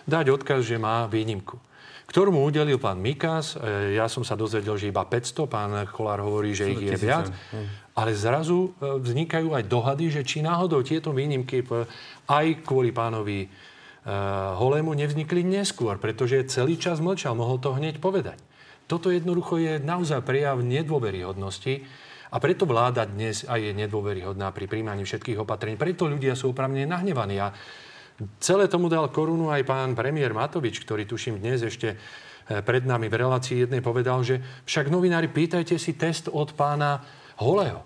[0.08, 1.60] dať odkaz, že má výnimku
[2.08, 3.60] ktorú mu udelil pán Mikas.
[3.60, 7.28] E, ja som sa dozvedel, že iba 500, pán Kolár hovorí, že ich je viac.
[7.92, 11.68] Ale zrazu e, vznikajú aj dohady, že či náhodou tieto výnimky
[12.32, 13.48] aj kvôli pánovi e,
[14.56, 18.40] Holému nevznikli neskôr, pretože celý čas mlčal, mohol to hneď povedať.
[18.88, 21.84] Toto jednoducho je naozaj prejav nedôveryhodnosti
[22.32, 25.76] a preto vláda dnes aj je nedôveryhodná pri príjmaní všetkých opatrení.
[25.76, 27.40] Preto ľudia sú opravne nahnevaní.
[27.40, 27.52] A
[28.40, 31.98] celé tomu dal korunu aj pán premiér Matovič, ktorý tuším dnes ešte e,
[32.64, 37.04] pred nami v relácii jednej povedal, že však novinári, pýtajte si test od pána
[37.44, 37.84] Holého.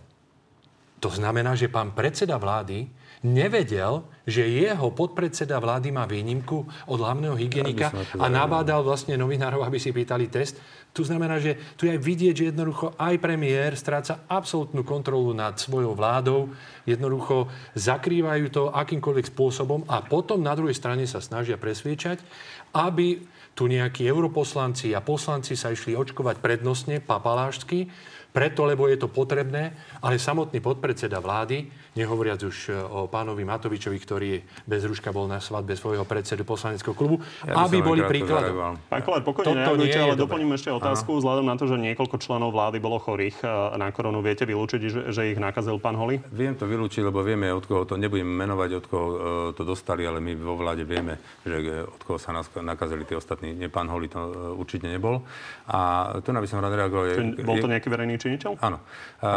[1.02, 2.86] To znamená, že pán predseda vlády
[3.22, 9.78] nevedel, že jeho podpredseda vlády má výnimku od hlavného hygienika a nabádal vlastne novinárov, aby
[9.78, 10.58] si pýtali test.
[10.92, 15.56] Tu znamená, že tu je aj vidieť, že jednoducho aj premiér stráca absolútnu kontrolu nad
[15.56, 16.52] svojou vládou,
[16.84, 17.48] jednoducho
[17.80, 22.20] zakrývajú to akýmkoľvek spôsobom a potom na druhej strane sa snažia presviečať,
[22.76, 23.24] aby
[23.56, 27.88] tu nejakí europoslanci a poslanci sa išli očkovať prednostne, papalášsky,
[28.32, 31.68] preto, lebo je to potrebné, ale samotný podpredseda vlády,
[32.00, 34.30] nehovoriac už e, o pánovi Matovičovi, ktorý
[34.64, 38.80] bez ruška bol na svadbe svojho predsedu poslaneckého klubu, ja aby boli príkladom.
[38.88, 41.20] Pán Kolár, pokojne reagujte, ale doplním ešte otázku, Aha.
[41.20, 44.24] vzhľadom na to, že niekoľko členov vlády bolo chorých e, na koronu.
[44.24, 46.24] Viete vylúčiť, že, že ich nakazil pán Holi?
[46.32, 49.18] Viem to vylúčiť, lebo vieme, od koho to, nebudem menovať, od koho uh,
[49.52, 52.32] to dostali, ale my vo vláde vieme, že od koho sa
[52.64, 53.52] nakazili tí ostatní.
[53.52, 55.28] Nie, pán Holi to určite nebol.
[55.68, 57.06] A tu by som rád reagoval.
[57.12, 58.52] Je, bol to nejaký verejný činiteľ?
[58.62, 58.78] Áno.
[59.26, 59.30] A,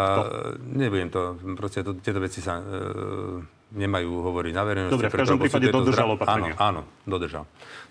[0.61, 2.64] nebudem to, proste to, tieto veci sa e,
[3.74, 4.94] nemajú hovoriť na verejnosti.
[4.94, 6.54] Dobre, v každom prípade dodržal opatrenia.
[6.56, 7.44] Áno, áno, dodržal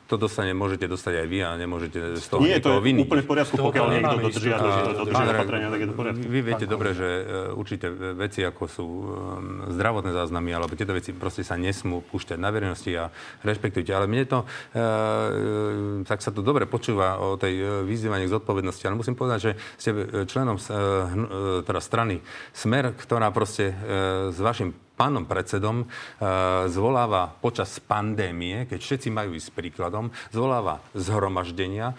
[0.04, 3.08] to dostane, môžete dostať aj vy a nemôžete z toho Nie, to je viny.
[3.08, 4.56] úplne v poriadku, pokiaľ niekto dodržia,
[4.94, 6.24] dodržia opatrenia, tak je to v poriadku.
[6.28, 7.24] Vy viete dobre, že uh,
[7.56, 9.08] určité veci, ako sú um,
[9.72, 13.10] zdravotné záznamy, alebo tieto veci proste sa nesmú púšťať na verejnosti a
[13.48, 13.96] rešpektujte.
[13.96, 18.84] Ale mne to, uh, tak sa to dobre počúva o tej uh, vyzývaní k zodpovednosti,
[18.84, 19.90] ale musím povedať, že ste
[20.28, 20.60] členom
[21.64, 22.20] teda strany
[22.54, 23.74] Smer, ktorá proste
[24.30, 25.86] s vašim pánom predsedom e,
[26.70, 31.96] zvoláva počas pandémie, keď všetci majú ísť príkladom, zvoláva zhromaždenia, e,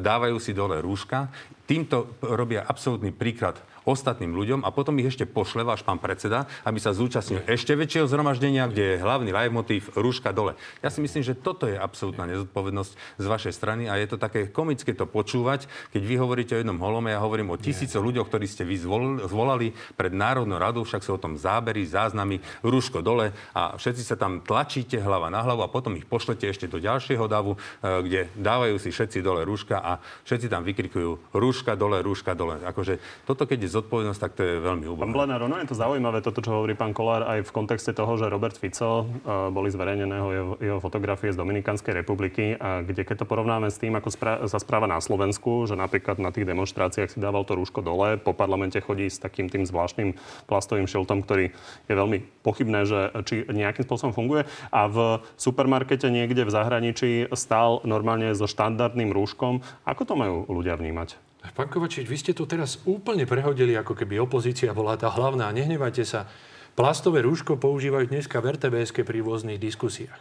[0.00, 1.28] dávajú si dole rúška.
[1.68, 6.78] Týmto robia absolútny príklad ostatným ľuďom a potom ich ešte pošle váš pán predseda, aby
[6.78, 10.54] sa zúčastnil ešte väčšieho zhromaždenia, kde je hlavný motív rúška dole.
[10.80, 14.48] Ja si myslím, že toto je absolútna nezodpovednosť z vašej strany a je to také
[14.48, 18.46] komické to počúvať, keď vy hovoríte o jednom holome, ja hovorím o tisícoch ľuďoch, ktorí
[18.46, 18.78] ste vy
[19.26, 24.14] zvolali pred Národnou radou, však sú o tom zábery, záznamy, rúško dole a všetci sa
[24.14, 28.20] tam tlačíte hlava na hlavu a potom ich pošlete ešte do ďalšieho davu, eh, kde
[28.38, 32.62] dávajú si všetci dole rúška a všetci tam vykrikujú rúška dole, rúška dole.
[32.62, 35.08] Akože toto, keď je zodpovednosť, tak to je veľmi úbohé.
[35.08, 38.20] Pán Blenár, ono je to zaujímavé, toto, čo hovorí pán Kolár, aj v kontexte toho,
[38.20, 40.30] že Robert Fico, uh, boli zverejnené jeho,
[40.60, 44.60] jeho fotografie z Dominikanskej republiky, a kde keď to porovnáme s tým, ako spra- sa
[44.60, 48.76] správa na Slovensku, že napríklad na tých demonstráciách si dával to rúško dole, po parlamente
[48.78, 51.50] chodí s takým tým zvláštnym plastovým šiltom, ktorý
[51.88, 54.44] je veľmi pochybné, že či nejakým spôsobom funguje.
[54.68, 59.64] A v supermarkete niekde v zahraničí stál normálne so štandardným rúškom.
[59.88, 61.31] Ako to majú ľudia vnímať?
[61.50, 65.50] Pán Kovačič, vy ste to teraz úplne prehodili, ako keby opozícia bola tá hlavná.
[65.50, 66.30] Nehnevajte sa.
[66.78, 70.16] Plastové rúško používajú dneska v rtbs pri rôznych diskusiách.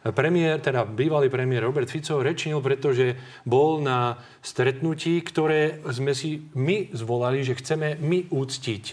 [0.00, 6.88] Premiér, teda bývalý premiér Robert Fico rečnil, pretože bol na stretnutí, ktoré sme si my
[6.96, 8.84] zvolali, že chceme my úctiť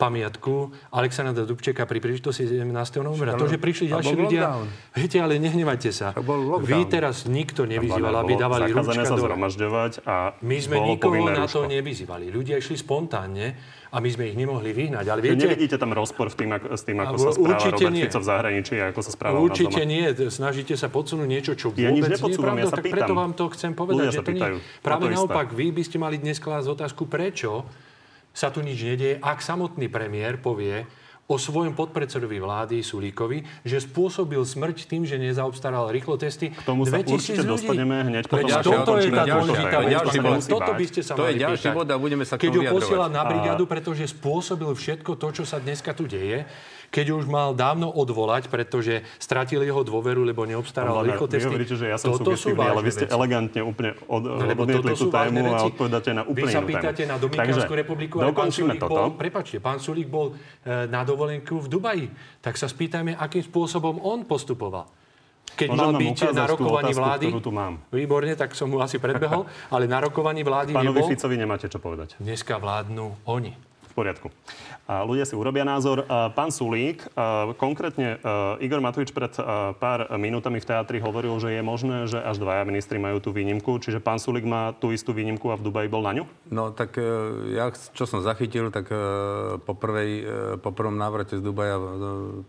[0.00, 2.64] pamiatku Alexandra Dubčeka pri príležitosti 17.
[3.04, 3.36] novembra.
[3.36, 4.64] To, že prišli ďalší ľudia...
[4.96, 6.16] Viete, ale nehnevajte sa.
[6.64, 11.68] Vy teraz nikto nevyzýval, aby dávali rúčka sa zhromažďovať a My sme nikoho na to
[11.68, 12.32] nevyzývali.
[12.32, 13.52] Ľudia išli spontánne
[13.90, 15.04] a my sme ich nemohli vyhnať.
[15.10, 18.04] Ale viete, nevidíte tam rozpor v tým, ako, s tým, ako sa správa Robert nie.
[18.06, 20.06] Fico v zahraničí a ako sa správa Určite nie.
[20.30, 23.34] Snažíte sa podsunúť niečo, čo vôbec ja nič nie je pravda, ja tak preto vám
[23.34, 24.62] to chcem povedať, že to nie.
[24.80, 27.66] Práve naopak, vy by ste mali dnes klásť otázku, prečo
[28.30, 30.86] sa tu nič nedieje, ak samotný premiér povie
[31.30, 36.50] o svojom podpredsedovi vlády Sulíkovi, že spôsobil smrť tým, že nezaobstaral rýchlo testy.
[36.50, 37.54] K tomu sa určite ľudí.
[37.54, 38.50] dostaneme hneď potom.
[38.50, 40.42] Toto je tá dôležitá vec.
[40.50, 43.22] Toto by ste sa to je ďalší bod a budeme sa Keď ho posiela na
[43.22, 46.50] brigádu, pretože spôsobil všetko to, čo sa dneska tu deje,
[46.90, 51.46] keď už mal dávno odvolať, pretože stratil jeho dôveru, lebo neobstaral rýchlo testy.
[51.46, 53.14] Vy hovoríte, že ja som toto subjektívny, ale vy ste veci.
[53.14, 57.16] elegantne úplne od, no, odmietli tú tému a odpovedáte na úplne Vy sa pýtate na
[57.22, 58.90] Dominikánsku republiku, ale pán Sulík toto.
[58.90, 62.06] bol, prepačte, pán Sulík bol e, na dovolenku v Dubaji.
[62.42, 64.90] Tak sa spýtajme, akým spôsobom on postupoval
[65.50, 67.26] keď mal byť na rokovaní otázku, vlády.
[67.42, 67.74] tu mám.
[67.90, 71.10] Výborne, tak som mu asi predbehol, ale na rokovaní vlády Pánovi nebol.
[71.10, 72.16] Ficovi nemáte čo povedať.
[72.22, 73.69] Dneska vládnu oni.
[74.00, 74.32] Poriadku
[74.90, 76.02] ľudia si urobia názor.
[76.34, 77.06] Pán Sulík,
[77.60, 78.18] konkrétne
[78.58, 79.30] Igor Matovič pred
[79.78, 83.78] pár minútami v teatri hovoril, že je možné, že až dvaja ministri majú tú výnimku.
[83.78, 86.24] Čiže pán Sulík má tú istú výnimku a v Dubaji bol na ňu?
[86.50, 87.06] No tak e,
[87.54, 88.98] ja, čo som zachytil, tak e,
[89.62, 91.78] po, prvej, e, po prvom návrate z Dubaja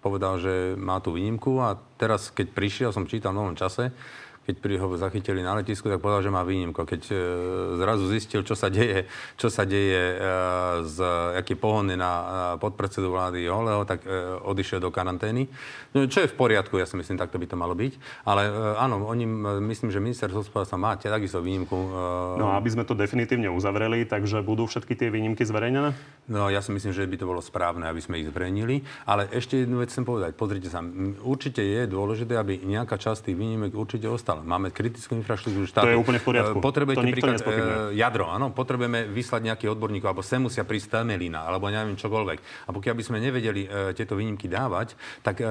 [0.02, 3.94] povedal, že má tú výnimku a teraz, keď prišiel, som čítal v novom čase,
[4.42, 6.82] keď ho zachytili na letisku, tak povedal, že má výnimku.
[6.82, 7.16] Keď e,
[7.78, 9.06] zrazu zistil, čo sa deje,
[9.38, 10.26] čo sa deje e,
[10.90, 10.98] z,
[11.38, 12.12] aký pohon na
[12.58, 14.10] podpredsedu vlády Holeho, tak e,
[14.42, 15.46] odišiel do karantény.
[15.94, 18.26] No, čo je v poriadku, ja si myslím, takto by to malo byť.
[18.26, 18.50] Ale
[18.82, 19.30] áno, oni,
[19.62, 21.78] myslím, že ministerstvo hospodárstva má takisto výnimku.
[22.42, 25.94] No a aby sme to definitívne uzavreli, takže budú všetky tie výnimky zverejnené?
[26.32, 28.82] No ja si myslím, že by to bolo správne, aby sme ich zverejnili.
[29.06, 30.34] Ale ešte jednu vec chcem povedať.
[30.34, 30.80] Pozrite sa,
[31.22, 34.48] určite je dôležité, aby nejaká časť tých výnimek určite ostala dostal.
[34.48, 35.86] Máme kritickú infraštruktúru štátu.
[35.88, 36.58] To je úplne v poriadku.
[36.58, 37.52] E, Potrebujete to príklad e,
[38.00, 42.40] jadro, áno, potrebujeme vyslať nejaký odborníkov, alebo sem musia prísť Temelina, alebo neviem čokoľvek.
[42.68, 45.46] A pokiaľ by sme nevedeli e, tieto výnimky dávať, tak e,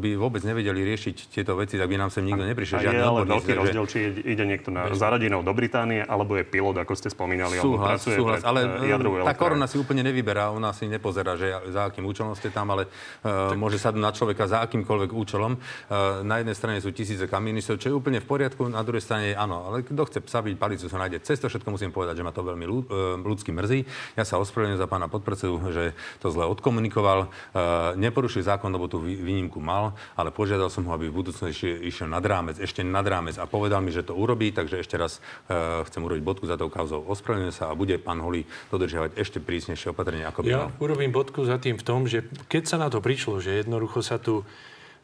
[0.00, 2.80] by vôbec nevedeli riešiť tieto veci, tak by nám sem nikto neprišiel.
[2.80, 6.44] A je ale odborník, veľký rozdiel, či ide- niekto na zaradinou do Británie, alebo je
[6.44, 10.52] pilot, ako ste spomínali, Súhlas, pracuje súhlas, pred ale jadrovú tá korona si úplne nevyberá,
[10.52, 12.92] ona si nepozerá, že za akým účelom ste tam, ale
[13.24, 15.56] uh, môže sadnúť na človeka za akýmkoľvek účelom.
[15.56, 19.32] Uh, na jednej strane sú tisíce kamionistov, čo je úplne v poriadku, na druhej strane
[19.32, 21.22] áno, ale kto chce psa byť, palicu sa nájde.
[21.24, 22.82] Cez to všetko musím povedať, že ma to veľmi uh,
[23.22, 23.86] ľudsky mrzí.
[24.18, 27.30] Ja sa ospravedlňujem za pána podpredsedu, že to zle odkomunikoval.
[27.54, 31.66] Uh, neporušil zákon, lebo tú vý- výnimku mal, ale požiadal som ho, aby v budúcnosti
[31.86, 35.22] išiel nad rámec, ešte nad rámec a povedal mi, že to urobí, takže ešte raz
[35.48, 37.06] uh, chcem urobiť bodku za tou kauzou.
[37.06, 40.76] Ospravedlňujem sa a bude pán Holý dodržiavať ešte prísnejšie opatrenia, ako by Ja mal.
[40.82, 44.20] urobím bodku za tým v tom, že keď sa na to prišlo, že jednoducho sa
[44.20, 44.42] tu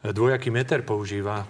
[0.01, 1.45] dvojaký meter používa,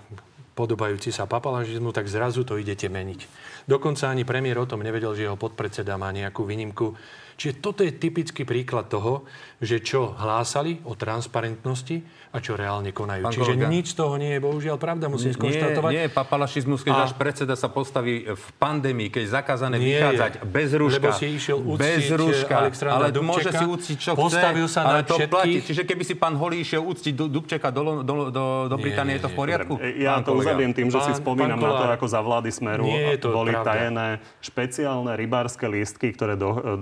[0.60, 3.20] podobajúci sa papalažizmu, tak zrazu to idete meniť.
[3.64, 6.92] Dokonca ani premiér o tom nevedel, že jeho podpredseda má nejakú výnimku.
[7.40, 9.24] Čiže toto je typický príklad toho,
[9.58, 13.22] že čo hlásali o transparentnosti a čo reálne konajú.
[13.22, 13.66] Pán Čiže kolega.
[13.66, 15.90] nič z toho nie je bohužiaľ pravda, musím Nie, skonštatovať.
[15.90, 20.32] nie je papalašizmus, keď A- predseda sa postaví v pandémii, keď je zakázané Nie vychádzať
[20.34, 20.40] je.
[20.46, 21.00] bez rúška.
[21.00, 22.54] Lebo si išiel uctiť, bez rúška.
[22.60, 24.74] Alexandra ale Dubčeka, môže si uctiť, čo postavil chce.
[24.76, 25.32] sa ale to všetkých.
[25.32, 25.58] platí.
[25.64, 29.10] Čiže keby si pán Holý išiel uctiť Du- Dubčeka do, do, do, do Nie, Británie,
[29.10, 29.72] nie, je to v poriadku?
[29.98, 32.50] Ja Pán to uzavriem tým, že si Pán- spomínam pán na to, ako za vlády
[32.50, 33.66] Smeru Nie je to boli pravda.
[33.66, 34.06] tajené
[34.40, 36.78] špeciálne rybárske lístky, ktoré do,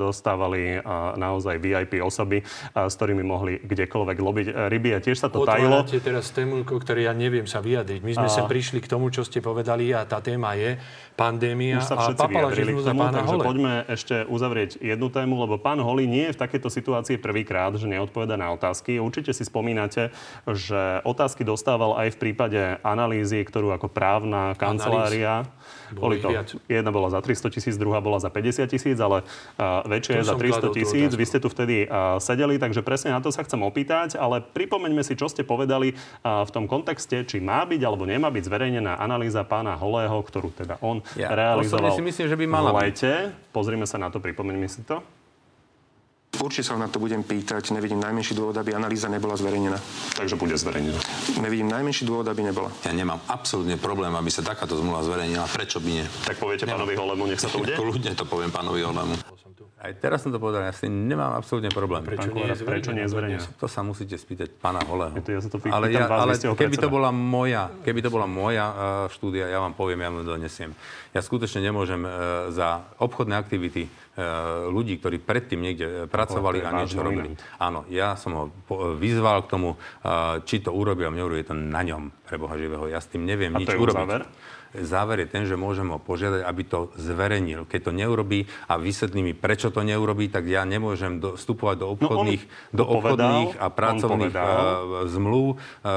[0.49, 2.41] dostávali a, naozaj VIP osoby,
[2.73, 4.91] a, s ktorými mohli kdekoľvek lobiť e, ryby.
[4.97, 5.85] A tiež sa to tajilo.
[5.85, 8.01] Otvárate teraz tému, o ktorej ja neviem sa vyjadriť.
[8.01, 10.81] My sme A- sem prišli k tomu, čo ste povedali a tá téma je
[11.19, 13.45] pandémia Už sa a papalažizmus za pána takže Hole.
[13.45, 17.91] poďme ešte uzavrieť jednu tému, lebo pán Holý nie je v takejto situácii prvýkrát, že
[17.91, 19.03] neodpoveda na otázky.
[19.03, 20.15] Určite si spomínate,
[20.47, 25.43] že otázky dostával aj v prípade analýzy, ktorú ako právna kancelária...
[25.43, 26.49] Bolo Boli to, viac.
[26.69, 30.35] jedna bola za 300 tisíc, druhá bola za 50 tisíc, ale uh, väčšia je za
[30.37, 31.11] som 300 kladol tú tisíc.
[31.15, 35.01] Vy ste tu vtedy uh, sedeli, takže presne na to sa chcem opýtať, ale pripomeňme
[35.03, 39.01] si, čo ste povedali uh, v tom kontexte, či má byť alebo nemá byť zverejnená
[39.01, 42.91] analýza pána Holého, ktorú teda on Ja realizoval osobne si myslím, že by mala v
[42.93, 43.11] byť.
[43.53, 45.01] Pozrime sa na to, pripomeňme si to.
[46.37, 47.73] Určite sa na to budem pýtať.
[47.73, 49.81] Nevidím najmenší dôvod, aby analýza nebola zverejnená.
[50.15, 51.01] Takže bude zverejnená.
[51.41, 52.71] Nevidím najmenší dôvod, aby nebola.
[52.85, 55.51] Ja nemám absolútne problém, aby sa takáto zmluva zverejnila.
[55.51, 56.07] Prečo by nie?
[56.29, 57.81] Tak poviete pánovi Holemu, nech sa to udeje.
[57.81, 58.85] Kľudne to poviem pánovi
[59.59, 59.75] Olemu.
[59.83, 62.03] Aj teraz som to povedal, ja s tým nemám absolútne problém.
[62.07, 63.39] Prečo nie je prečo nie je?
[63.59, 65.15] To sa musíte spýtať pána Holého.
[65.19, 68.11] Je to- ja sa to pýtam ale vás, ale keby to bola moja, keby to
[68.11, 68.75] bola moja uh,
[69.11, 70.71] štúdia, ja vám poviem, ja vám donesiem.
[71.11, 77.01] Ja skutočne nemôžem uh, za obchodné aktivity uh, ľudí, ktorí predtým niekde pracovali a niečo
[77.03, 77.35] robili.
[77.59, 81.51] Áno, ja som ho po, vyzval k tomu, uh, či to urobí a neurobí, je
[81.51, 82.87] to na ňom, pre Boha živého.
[82.87, 84.01] Ja s tým neviem A nič to je už urobiť.
[84.07, 84.23] záver?
[84.77, 87.65] Záver je ten, že môžem ho požiadať, aby to zverejnil.
[87.65, 91.87] Keď to neurobí a vysvetlí mi, prečo to neurobí, tak ja nemôžem do, vstupovať do
[91.97, 92.43] obchodných,
[92.77, 94.47] do No to povedal, obchodných a on pracovných povedal.
[94.47, 95.89] uh, zmluv, uh,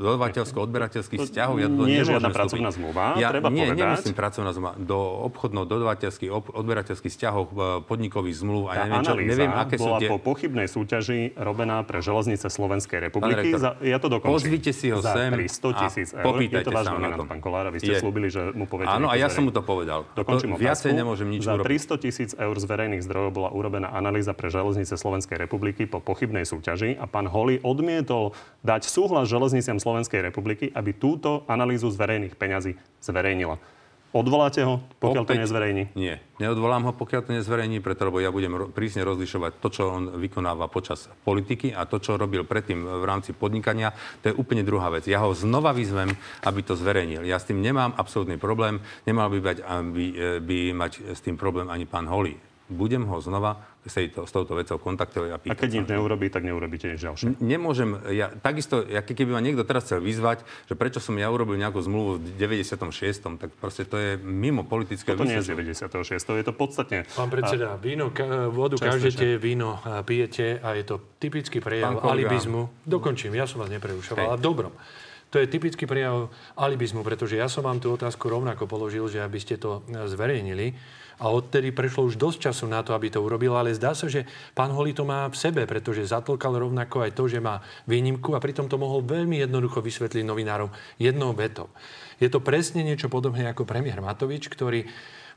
[0.00, 1.54] dodavateľsko-odberateľských vzťahov.
[1.60, 3.80] Ja do toho Nie je žiadna pracovná zmluva, ja, treba nie, povedať.
[3.84, 4.72] nemyslím pracovná zmluva.
[4.80, 9.86] Do obchodno-dodavateľských, ob, odberateľských vzťahov, uh, podnikových zmluv a Tá neviem, čo, neviem, aké sú
[9.86, 10.08] bola tie...
[10.10, 13.52] po pochybnej súťaži robená pre železnice Slovenskej republiky.
[13.54, 14.34] rektor, Za, ja to dokončím.
[14.34, 16.26] pozvite si ho Za sem 300 tisíc a eur.
[16.26, 17.24] Popýtajte to sa ho na nominant, to.
[17.34, 17.74] Pán Kolára.
[17.74, 18.02] Vy ste Je.
[18.02, 18.94] slúbili, že mu poviete.
[18.94, 20.06] Áno, a ja som mu to povedal.
[20.14, 21.66] Dokončím To- viacej nemôžem nič Za urobiť.
[21.66, 26.46] 300 tisíc eur z verejných zdrojov bola urobená analýza pre železnice Slovenskej republiky po pochybnej
[26.46, 28.30] súťaži a pán Holý odmietol
[28.62, 33.58] dať súhlas železniciam Slovenskej republiky, aby túto analýzu z verejných peňazí zverejnila.
[34.14, 35.82] Odvoláte ho, pokiaľ to Opäť- nezverejní?
[35.98, 39.82] Nie, neodvolám ho, pokiaľ to nezverejní, preto lebo ja budem ro- prísne rozlišovať to, čo
[39.90, 43.90] on vykonáva počas politiky a to, čo robil predtým v rámci podnikania,
[44.22, 45.10] to je úplne druhá vec.
[45.10, 46.14] Ja ho znova vyzvem,
[46.46, 47.26] aby to zverejnil.
[47.26, 51.34] Ja s tým nemám absolútny problém, nemal by, bať, by, e, by mať s tým
[51.34, 52.38] problém ani pán Holý.
[52.64, 55.76] Budem ho znova s, tejto, s touto vecou kontaktovať a A pýtať keď sa.
[55.76, 57.36] nič neurobí, tak neurobíte nič ďalšie.
[57.44, 61.60] Nemôžem, ja, takisto, ja, keby ma niekto teraz chcel vyzvať, že prečo som ja urobil
[61.60, 66.16] nejakú zmluvu v 96., tak proste to je mimo politického Toto nie je z vysvetlenia.
[66.16, 66.40] 96.
[66.40, 66.98] Je to podstatne...
[67.12, 72.72] Pán predseda, víno, ka- vodu kážete, víno a pijete a je to typický prejav alibizmu.
[72.88, 74.72] Dokončím, ja som vás neprerušoval, ale dobrom.
[75.28, 79.36] To je typický prejav alibizmu, pretože ja som vám tú otázku rovnako položil, že aby
[79.42, 80.72] ste to e, zverejnili.
[81.22, 84.26] A odtedy prešlo už dosť času na to, aby to urobil, ale zdá sa, že
[84.52, 88.42] pán Holý to má v sebe, pretože zatlkal rovnako aj to, že má výnimku a
[88.42, 91.70] pritom to mohol veľmi jednoducho vysvetliť novinárom jednou vetou.
[92.18, 94.86] Je to presne niečo podobné ako premiér Matovič, ktorý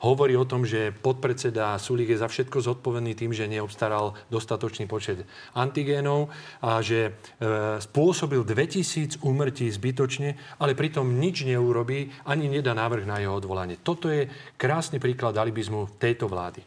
[0.01, 5.25] hovorí o tom, že podpredseda Sulík je za všetko zodpovedný tým, že neobstaral dostatočný počet
[5.57, 6.29] antigénov
[6.61, 7.11] a že e,
[7.81, 13.79] spôsobil 2000 úmrtí zbytočne, ale pritom nič neurobí, ani nedá návrh na jeho odvolanie.
[13.81, 14.29] Toto je
[14.59, 16.61] krásny príklad alibizmu tejto vlády.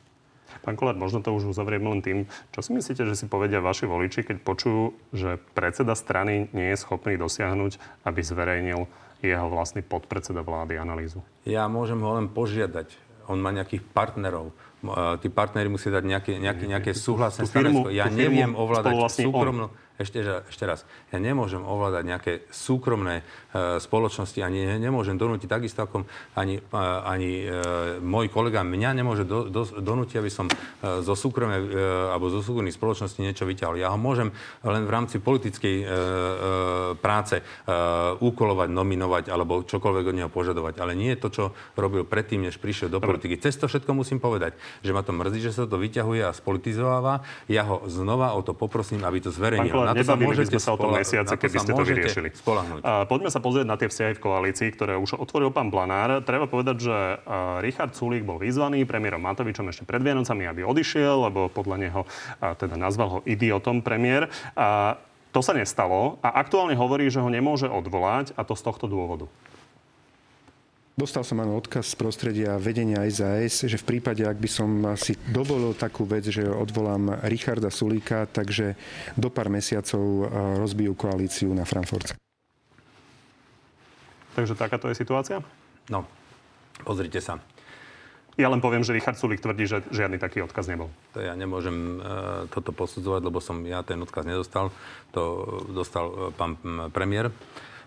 [0.60, 3.88] Pán Kolár, možno to už uzavriem len tým, čo si myslíte, že si povedia vaši
[3.88, 8.84] voliči, keď počujú, že predseda strany nie je schopný dosiahnuť, aby zverejnil
[9.24, 11.24] jeho vlastný podpredseda vlády analýzu?
[11.48, 13.09] Ja môžem ho len požiadať.
[13.30, 14.50] On má nejakých partnerov.
[15.22, 17.94] Tí partnery musí dať nejaké, nejaké, nejaké súhlasné stanovisko.
[17.94, 19.70] Ja neviem ovládať súkromnú...
[19.70, 25.84] On ešte, ešte raz, ja nemôžem ovládať nejaké súkromné e, spoločnosti, ani nemôžem donútiť takisto
[25.84, 27.46] ako ani, e, ani e,
[28.00, 30.54] môj kolega mňa nemôže do, do, donútiť, aby som e,
[31.04, 31.68] zo súkromnej e,
[32.16, 33.76] alebo zo súkromných spoločností niečo vyťahol.
[33.76, 34.32] Ja ho môžem
[34.64, 35.90] len v rámci politickej e, e,
[36.96, 37.44] práce e,
[38.16, 40.80] úkolovať, nominovať alebo čokoľvek od neho požadovať.
[40.80, 41.44] Ale nie je to, čo
[41.76, 43.36] robil predtým, než prišiel do politiky.
[43.36, 47.26] Cez to všetko musím povedať, že ma to mrzí, že sa to vyťahuje a spolitizováva.
[47.50, 50.70] Ja ho znova o to poprosím, aby to zverejnil na to nebavili by sme sa
[50.72, 52.28] o tom mesiace, keby ste to vyriešili.
[52.86, 56.22] A poďme sa pozrieť na tie vzťahy v koalícii, ktoré už otvoril pán Blanár.
[56.22, 56.96] Treba povedať, že
[57.60, 62.00] Richard Sulík bol vyzvaný premiérom Matovičom ešte pred Vienocami, aby odišiel, lebo podľa neho
[62.38, 64.30] teda nazval ho idiotom premiér.
[65.30, 69.30] To sa nestalo a aktuálne hovorí, že ho nemôže odvolať a to z tohto dôvodu.
[71.00, 74.68] Dostal som áno odkaz z prostredia vedenia SAS, že v prípade, ak by som
[75.00, 78.76] si dovolil takú vec, že odvolám Richarda Sulíka, takže
[79.16, 80.24] do pár mesiacov e,
[80.60, 82.20] rozbijú koalíciu na Frankfurte.
[84.36, 85.40] Takže takáto je situácia?
[85.88, 86.04] No,
[86.84, 87.40] pozrite sa.
[88.36, 90.92] Ja len poviem, že Richard Sulík tvrdí, že žiadny taký odkaz nebol.
[91.16, 92.04] To ja nemôžem e,
[92.52, 94.68] toto posudzovať, lebo som ja ten odkaz nedostal.
[95.16, 96.60] To dostal e, pán
[96.92, 97.32] premiér.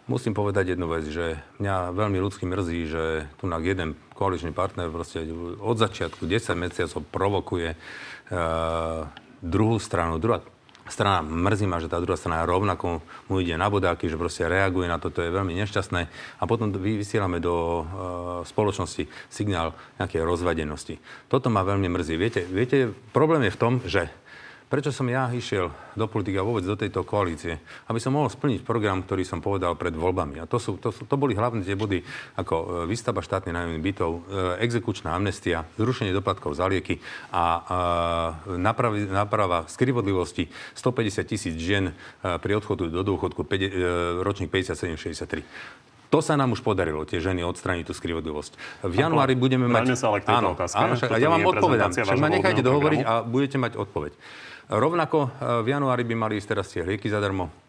[0.03, 3.03] Musím povedať jednu vec, že mňa veľmi ľudsky mrzí, že
[3.39, 5.23] tu na jeden koaličný partner proste
[5.63, 7.77] od začiatku 10 mesiacov provokuje e,
[9.39, 10.19] druhú stranu.
[10.19, 10.43] Druhá
[10.91, 12.99] strana, mrzí ma, že tá druhá strana rovnako
[13.31, 16.01] mu ide na bodáky, že proste reaguje na to, to je veľmi nešťastné.
[16.35, 17.83] A potom vysielame do e,
[18.43, 19.71] spoločnosti signál
[20.03, 20.99] nejakej rozvadenosti.
[21.31, 22.19] Toto ma veľmi mrzí.
[22.19, 24.11] Viete, viete, problém je v tom, že
[24.73, 27.61] Prečo som ja išiel do politiky a vôbec do tejto koalície?
[27.85, 30.41] Aby som mohol splniť program, ktorý som povedal pred voľbami.
[30.41, 32.01] A to, sú, to, sú, to boli hlavne tie body
[32.41, 34.21] ako e, výstava štátnych nájomných bytov, e,
[34.65, 36.97] exekučná amnestia, zrušenie doplatkov za lieky
[37.29, 37.61] a e,
[38.57, 41.93] naprava, naprava skrivodlivosti 150 tisíc žien
[42.25, 43.45] pri odchodu do dôchodku
[44.25, 45.45] ročník 57-63.
[46.09, 48.85] To sa nám už podarilo, tie ženy odstrániť tú skrivodlivosť.
[48.89, 49.93] V januári budeme mať...
[49.93, 50.81] sa ale k áno, otázke.
[50.81, 51.89] Áno, však, ja vám odpovedám.
[51.93, 54.13] Však ma nechajte dohovoriť a budete mať odpoveď.
[54.73, 55.29] Rovnako e,
[55.61, 57.62] v januári by mali ísť teraz tie lieky zadarmo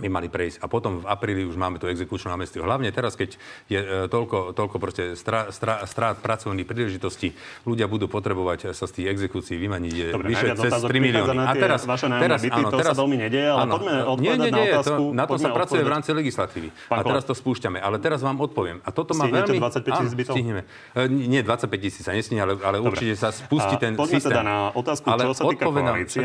[0.00, 0.64] by mali prejsť.
[0.64, 2.64] A potom v apríli už máme tú exekučnú amnestiu.
[2.64, 3.36] Hlavne teraz, keď
[3.68, 7.36] je e, toľko, toľko proste strát, strát, strát pracovných príležitostí,
[7.68, 11.44] ľudia budú potrebovať sa z tých exekúcií vymaniť e, Dobre, vyše cez 3 milióny.
[11.44, 14.32] A teraz, vaše teraz, byty, áno, to teraz, sa veľmi nedieje, ale áno, poďme nie,
[14.32, 15.02] nie, nie, na otázku.
[15.04, 16.68] To, na to sa pracuje v rámci legislatívy.
[16.88, 17.78] Pán a teraz to spúšťame.
[17.78, 18.80] Ale teraz vám odpoviem.
[18.82, 19.60] A toto má veľmi...
[19.60, 20.34] 25 tisíc bytov?
[20.34, 20.62] Stihneme.
[20.96, 24.00] E, nie, 25 tisíc sa nestíne, ale, ale určite sa spustí ten systém.
[24.00, 26.20] Poďme teda na otázku, čo sa týka koalície,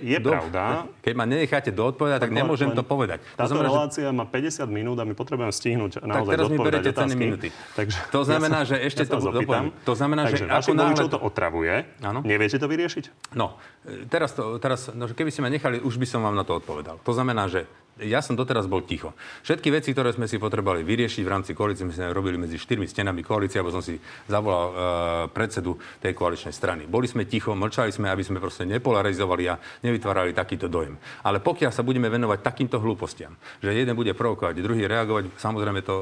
[0.00, 0.62] je pravda.
[1.00, 2.99] Keď ma nenecháte doodpovedať, tak nemôžem to povedať.
[3.08, 6.90] To znamená, relácia má 50 minút a my potrebujeme stihnúť naozaj tak teraz mi berete
[6.90, 7.48] ceny minúty.
[7.78, 9.72] Takže to znamená, že ešte ja to dopoviem.
[9.86, 11.02] To znamená, Takže že ako náhle...
[11.08, 11.74] to otravuje,
[12.04, 12.20] ano?
[12.26, 13.32] neviete to vyriešiť?
[13.36, 13.56] No,
[14.12, 17.00] teraz, to, teraz no, keby ste ma nechali, už by som vám na to odpovedal.
[17.02, 17.64] To znamená, že
[18.04, 19.12] ja som doteraz bol ticho.
[19.44, 23.20] Všetky veci, ktoré sme si potrebovali vyriešiť v rámci koalície, sme robili medzi štyrmi stenami
[23.20, 24.74] koalície, alebo som si zavolal uh,
[25.28, 26.88] predsedu tej koaličnej strany.
[26.88, 30.96] Boli sme ticho, mlčali sme, aby sme proste nepolarizovali a nevytvárali takýto dojem.
[31.24, 35.94] Ale pokiaľ sa budeme venovať takýmto hlúpostiam, že jeden bude provokovať, druhý reagovať, samozrejme to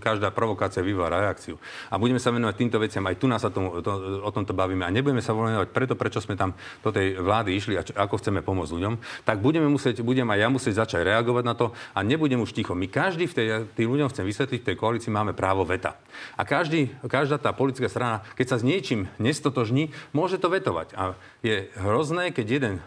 [0.00, 1.60] každá provokácia vyvára reakciu.
[1.92, 4.86] A budeme sa venovať týmto veciam, aj tu nás sa tomu, to, o tomto bavíme
[4.86, 8.18] a nebudeme sa venovať preto, prečo sme tam do tej vlády išli a čo, ako
[8.22, 8.94] chceme pomôcť ľuďom,
[9.26, 12.54] tak budeme musieť, budem aj ja musieť začať reagovať reagovať na to a nebudem už
[12.54, 12.78] ticho.
[12.78, 15.98] My každý v tej, tým ľuďom chcem vysvetliť, v tej koalícii máme právo veta.
[16.38, 20.94] A každý, každá tá politická strana, keď sa s niečím nestotožní, môže to vetovať.
[20.94, 22.82] A je hrozné, keď jeden e,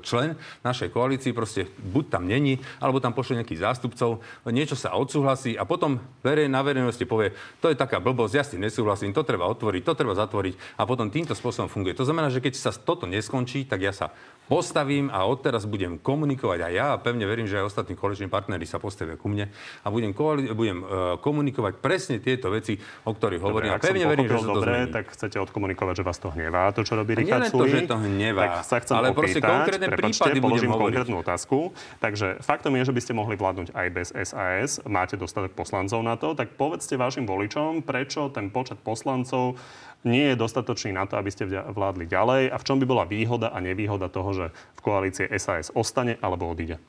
[0.00, 5.60] člen našej koalícii proste buď tam není, alebo tam pošle nejakých zástupcov, niečo sa odsúhlasí
[5.60, 9.20] a potom verej, na verejnosti povie, to je taká blbosť, ja s tým nesúhlasím, to
[9.20, 11.92] treba otvoriť, to treba zatvoriť a potom týmto spôsobom funguje.
[11.92, 14.16] To znamená, že keď sa toto neskončí, tak ja sa
[14.48, 18.64] postavím a odteraz budem komunikovať aj ja a pevne verím, že aj ostatní koaliční partnery
[18.66, 19.52] sa postavia ku mne
[19.84, 22.76] a budem, koali- budem uh, komunikovať presne tieto veci,
[23.06, 23.70] o ktorých hovorím.
[23.72, 24.92] Dobre, a pevne verím, že sa to dobre, zmení.
[24.92, 27.98] tak chcete odkomunikovať, že vás to hnevá, to, čo robí Richard nielen to, že to
[27.98, 30.82] hnevá, tak sa chcem ale opýtať, proste konkrétne prípady budem hovoriť.
[30.82, 31.56] konkrétnu otázku.
[31.98, 36.14] Takže faktom je, že by ste mohli vládnuť aj bez SAS, máte dostatok poslancov na
[36.14, 39.58] to, tak povedzte vašim voličom, prečo ten počet poslancov
[40.02, 43.54] nie je dostatočný na to, aby ste vládli ďalej a v čom by bola výhoda
[43.54, 46.82] a nevýhoda toho, že v koalície SAS ostane alebo odíde.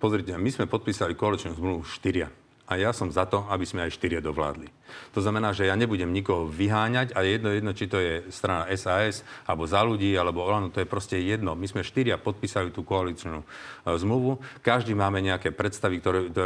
[0.00, 2.32] Pozrite, my sme podpísali koaličnú zmluvu štyria.
[2.70, 4.70] A ja som za to, aby sme aj štyria dovládli.
[5.10, 9.26] To znamená, že ja nebudem nikoho vyháňať a jedno, jedno, či to je strana SAS,
[9.42, 11.58] alebo za ľudí, alebo Olano, to je proste jedno.
[11.58, 13.46] My sme štyria podpísali tú koaličnú e,
[13.90, 14.38] zmluvu.
[14.62, 16.42] Každý máme nejaké predstavy ktoré, to,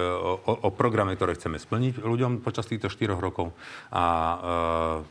[0.48, 3.52] o, o programe, ktoré chceme splniť ľuďom počas týchto štyroch rokov.
[3.92, 4.04] A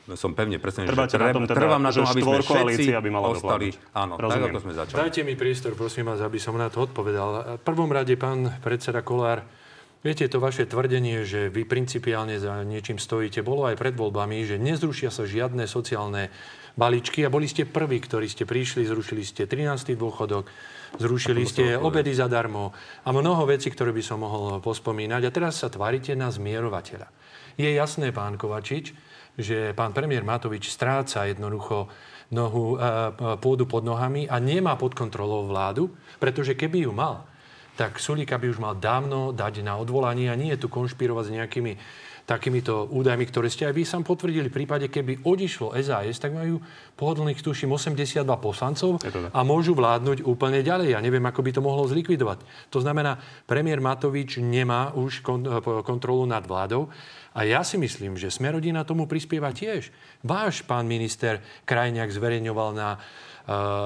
[0.10, 2.98] e, som pevne presvedčený, že na tom teda, trvám na tom, aby sme všetci štvorkoalícia
[2.98, 3.70] by mala ostali.
[3.70, 3.94] dovládnuť.
[3.94, 4.50] Áno, tak Rozumiem.
[4.50, 4.98] ako sme začali.
[4.98, 7.58] Dajte mi priestor, prosím vás, aby som na to odpovedal.
[7.58, 9.46] V prvom rade, pán predseda Kolár,
[10.04, 14.62] viete, to vaše tvrdenie, že vy principiálne za niečím stojíte, bolo aj pred voľbami, že
[14.62, 16.30] nezrušia sa žiadne sociálne
[16.76, 19.96] balíčky a boli ste prví, ktorí ste prišli, zrušili ste 13.
[19.96, 20.46] dôchodok,
[21.00, 22.76] zrušili ste obedy zadarmo
[23.06, 25.22] a mnoho vecí, ktoré by som mohol pospomínať.
[25.26, 27.10] A teraz sa tvárite na zmierovateľa.
[27.58, 28.94] Je jasné, pán Kovačič,
[29.38, 31.90] že pán premiér Matovič stráca jednoducho
[32.34, 32.78] nohu, e,
[33.38, 37.26] pôdu pod nohami a nemá pod kontrolou vládu, pretože keby ju mal,
[37.74, 41.36] tak Sulíka by už mal dávno dať na odvolanie a nie je tu konšpirovať s
[41.36, 41.74] nejakými
[42.24, 44.48] takýmito údajmi, ktoré ste aj vy sám potvrdili.
[44.48, 46.64] V prípade, keby odišlo SAS, tak majú
[46.96, 50.96] pohodlných, tuším, 82 poslancov a môžu vládnuť úplne ďalej.
[50.96, 52.72] Ja neviem, ako by to mohlo zlikvidovať.
[52.72, 55.44] To znamená, premiér Matovič nemá už kon-
[55.84, 56.88] kontrolu nad vládou.
[57.34, 59.92] A ja si myslím, že Smerodina tomu prispieva tiež.
[60.24, 63.02] Váš pán minister Krajňák zverejňoval na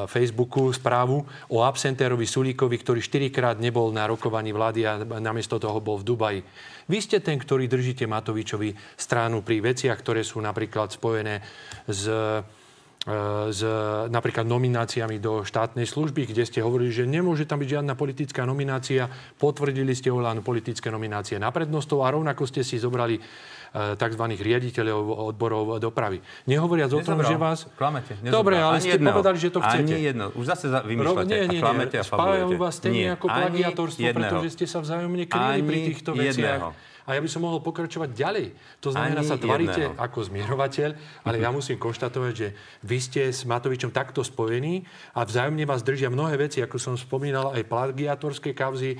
[0.05, 5.97] Facebooku správu o absentérovi Sulíkovi, ktorý štyrikrát nebol na rokovaní vlády a namiesto toho bol
[5.97, 6.41] v Dubaji.
[6.86, 11.41] Vy ste ten, ktorý držíte Matovičovi stranu pri veciach, ktoré sú napríklad spojené
[11.89, 12.05] s
[13.47, 13.64] s
[14.08, 19.08] napríklad nomináciami do štátnej služby, kde ste hovorili, že nemôže tam byť žiadna politická nominácia.
[19.34, 23.22] Potvrdili ste Olano politické nominácie na prednostov a rovnako ste si zobrali e,
[23.95, 24.24] tzv.
[24.28, 24.99] riaditeľov
[25.32, 26.20] odborov dopravy.
[26.45, 27.32] Nehovoriac o tom, Nezobral.
[27.32, 27.60] že vás...
[27.74, 28.14] Klamete.
[28.18, 28.36] nezobral.
[28.36, 29.16] Dobre, ale Ani ste jedného.
[29.16, 29.88] povedali, že to chcete.
[29.88, 30.26] Ani jedno.
[30.36, 34.03] Už zase za- Ro- vymýšľate nie, nie, a klamete a Spájajú vás témy ako plagiatorstvo,
[34.12, 36.36] pretože ste sa vzájomne kryli pri týchto veciach.
[36.60, 36.70] jedného.
[37.08, 38.47] A ja by som mohol pokračovať ďalej.
[38.84, 39.95] To znamená, Ani sa tvaríte jedného.
[39.95, 40.89] ako zmierovateľ,
[41.24, 42.47] ale ja musím konštatovať, že
[42.84, 44.84] vy ste s Matovičom takto spojení
[45.16, 48.93] a vzájomne vás držia mnohé veci, ako som spomínal, aj plagiatorské kauzy,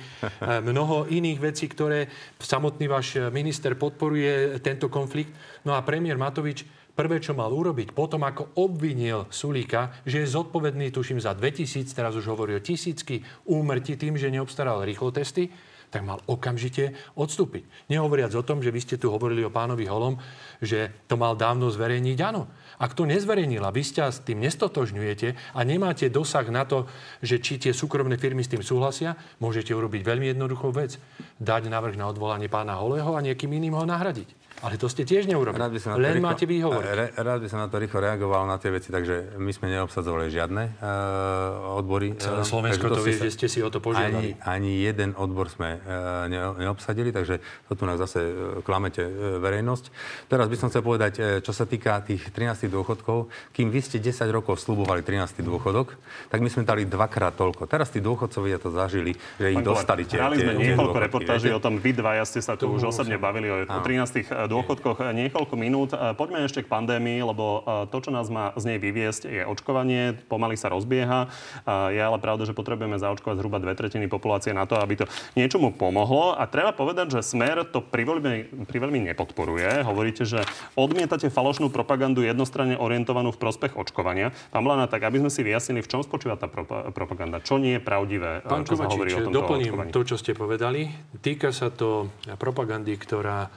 [0.64, 2.08] mnoho iných vecí, ktoré
[2.40, 5.36] samotný váš minister podporuje tento konflikt.
[5.68, 6.64] No a premiér Matovič
[6.98, 12.18] prvé, čo mal urobiť, potom ako obvinil Sulíka, že je zodpovedný, tuším, za 2000, teraz
[12.18, 15.46] už hovorí o tisícky úmrtí tým, že neobstaral rýchlotesty,
[15.88, 17.64] tak mal okamžite odstúpiť.
[17.88, 20.20] Nehovoriac o tom, že vy ste tu hovorili o pánovi Holom,
[20.60, 22.18] že to mal dávno zverejniť.
[22.24, 26.86] Áno, ak to nezverejnil a vy sa s tým nestotožňujete a nemáte dosah na to,
[27.24, 31.00] že či tie súkromné firmy s tým súhlasia, môžete urobiť veľmi jednoduchú vec.
[31.42, 34.47] Dať návrh na odvolanie pána Holého a niekým iným ho nahradiť.
[34.58, 35.62] Ale to ste tiež neurobili.
[35.62, 36.90] Rád by som na to Len rýchlo- máte výhovorky.
[37.14, 40.62] Rád by som na to rýchlo reagoval na tie veci, takže my sme neobsadzovali žiadne
[40.82, 42.18] uh, odbory.
[42.18, 44.34] Celé eh, Slovensko takže to vie, ste že ste si o to požiadali.
[44.42, 47.38] Ani, ani jeden odbor sme uh, ne, neobsadili, takže
[47.70, 49.84] to tu nás zase uh, klamete uh, verejnosť.
[50.26, 54.02] Teraz by som chcel povedať, uh, čo sa týka tých 13 dôchodkov, kým vy ste
[54.02, 55.94] 10 rokov slubovali 13 dôchodok,
[56.34, 57.70] tak my sme dali dvakrát toľko.
[57.70, 60.98] Teraz tí dôchodcovia to zažili, že ich Pán dostali tie, Hrali tie, sme tie niekoľko
[60.98, 61.78] reportáží o tom.
[61.78, 65.92] Vy dvaja ste sa tu už osobne bavili o, o 13 dôchodkoch eh, niekoľko minút.
[65.92, 69.42] Eh, Poďme ešte k pandémii, lebo eh, to, čo nás má z nej vyviesť, je
[69.44, 70.16] očkovanie.
[70.26, 71.28] Pomaly sa rozbieha.
[71.62, 75.06] Eh, Je ale pravda, že potrebujeme zaočkovať zhruba dve tretiny populácie na to, aby to
[75.34, 76.32] niečomu pomohlo.
[76.32, 79.84] A treba povedať, že Smer to priveľmi, priveľmi nepodporuje.
[79.84, 80.42] Hovoríte, že
[80.74, 84.32] odmietate falošnú propagandu jednostranne orientovanú v prospech očkovania.
[84.48, 87.38] Pán Blana, tak aby sme si vyjasnili, v čom spočíva tá propa- propaganda?
[87.38, 89.90] Čo nie je pravdivé, Pán čo sa hovorí o Kovačič, doplním očkovaní?
[89.90, 90.88] to, čo ste povedali.
[91.18, 93.50] Týka sa to propagandy, ktorá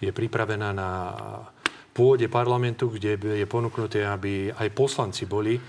[0.00, 0.90] je pripravená na
[1.94, 5.62] pôde parlamentu, kde je ponúknuté, aby aj poslanci boli e,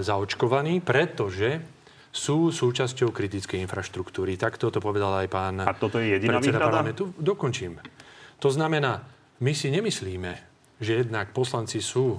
[0.00, 1.60] zaočkovaní, pretože
[2.12, 4.36] sú súčasťou kritickej infraštruktúry.
[4.36, 6.68] Takto to povedal aj pán A toto je jediná predseda výhrada?
[6.68, 7.04] parlamentu.
[7.16, 7.80] Dokončím.
[8.40, 9.00] To znamená,
[9.40, 10.51] my si nemyslíme,
[10.82, 12.18] že jednak poslanci sú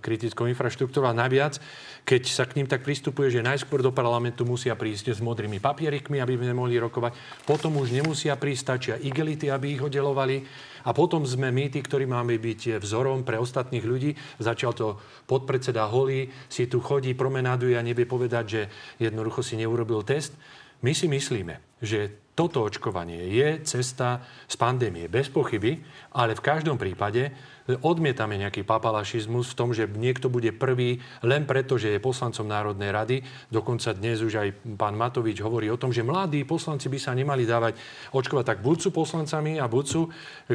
[0.00, 1.60] kritickou infraštruktúrou a naviac,
[2.08, 6.18] keď sa k ním tak pristupuje, že najskôr do parlamentu musia prísť s modrými papierikmi,
[6.18, 10.42] aby sme mohli rokovať, potom už nemusia prísť, stačia igelity, aby ich oddelovali
[10.88, 14.16] a potom sme my, tí, ktorí máme byť vzorom pre ostatných ľudí.
[14.40, 14.96] Začal to
[15.28, 18.62] podpredseda Holý, si tu chodí, promenáduje a nevie povedať, že
[18.96, 20.32] jednoducho si neurobil test.
[20.80, 25.76] My si myslíme, že toto očkovanie je cesta z pandémie, bez pochyby,
[26.16, 27.28] ale v každom prípade
[27.68, 32.90] odmietame nejaký papalašizmus v tom, že niekto bude prvý len preto, že je poslancom Národnej
[32.90, 33.16] rady.
[33.52, 34.48] Dokonca dnes už aj
[34.78, 37.78] pán Matovič hovorí o tom, že mladí poslanci by sa nemali dávať
[38.10, 38.44] očkovať.
[38.56, 40.00] Tak buď sú poslancami a buď sú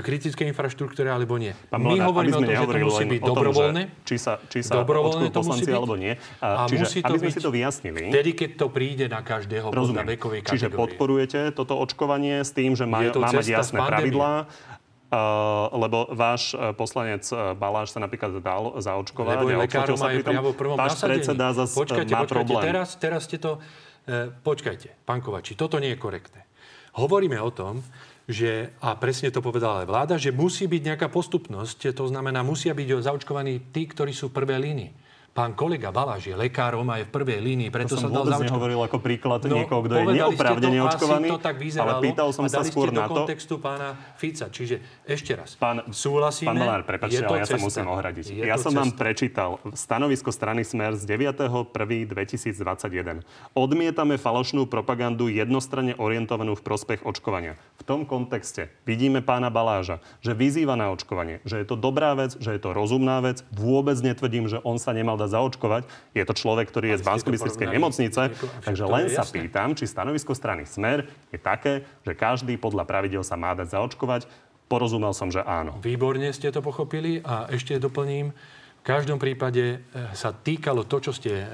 [0.02, 1.56] kritické infraštruktúre, alebo nie.
[1.72, 3.82] Pán My Mlada, hovoríme o tom, že to musí byť tom, dobrovoľné.
[4.04, 6.14] Či sa, či sa dobrovoľné to poslanci byť, alebo nie.
[6.42, 8.02] A, čiže, musí to aby sme si to vyjasnili.
[8.12, 10.52] Vtedy, keď to príde na každého podľa vekovej kategórie.
[10.52, 14.50] Čiže podporujete toto očkovanie s tým, že má, má mať jasné pravidlá
[15.72, 19.36] lebo váš uh, poslanec uh, Baláš sa napríklad dal zaočkovať.
[19.38, 22.64] Lebo je lekárom aj priamo v prvom Váš predseda zase počkajte, má počkajte, problém.
[22.66, 23.62] Teraz, teraz ste to...
[24.06, 26.46] Uh, počkajte, pán Kovači, toto nie je korektné.
[26.98, 27.86] Hovoríme o tom,
[28.26, 32.74] že, a presne to povedala aj vláda, že musí byť nejaká postupnosť, to znamená, musia
[32.74, 34.92] byť zaočkovaní tí, ktorí sú v prvej línii.
[35.36, 38.48] Pán kolega Baláš je lekárom a je v prvej línii, preto to som dal zaočkovať.
[38.48, 42.48] nehovoril ako príklad no, niekoho, kto je neoprávnene očkovaný, to tak vyzeralo, ale pýtal som
[42.48, 43.28] sa skôr na to...
[43.28, 44.48] kontextu pána Fica.
[44.48, 48.32] Čiže ešte raz, pán, súhlasíme, Pán Balár, prepáčte, ale ja sa musím ohradiť.
[48.32, 48.80] Je ja som cesta.
[48.80, 53.28] vám prečítal stanovisko strany Smer z 9.1.2021.
[53.52, 57.60] Odmietame falošnú propagandu jednostranne orientovanú v prospech očkovania.
[57.76, 62.40] V tom kontexte vidíme pána Baláža, že vyzýva na očkovanie, že je to dobrá vec,
[62.40, 63.44] že je to rozumná vec.
[63.52, 65.84] Vôbec netvrdím, že on sa nemal dať zaočkovať.
[66.14, 67.30] Je to človek, ktorý je z bansko
[67.66, 68.22] nemocnice.
[68.62, 73.36] Takže len sa pýtam, či stanovisko strany Smer je také, že každý podľa pravidel sa
[73.36, 74.30] má dať zaočkovať.
[74.66, 75.78] Porozumel som, že áno.
[75.82, 78.34] Výborne ste to pochopili a ešte doplním.
[78.86, 79.78] V každom prípade e,
[80.14, 81.46] sa týkalo to, čo ste e,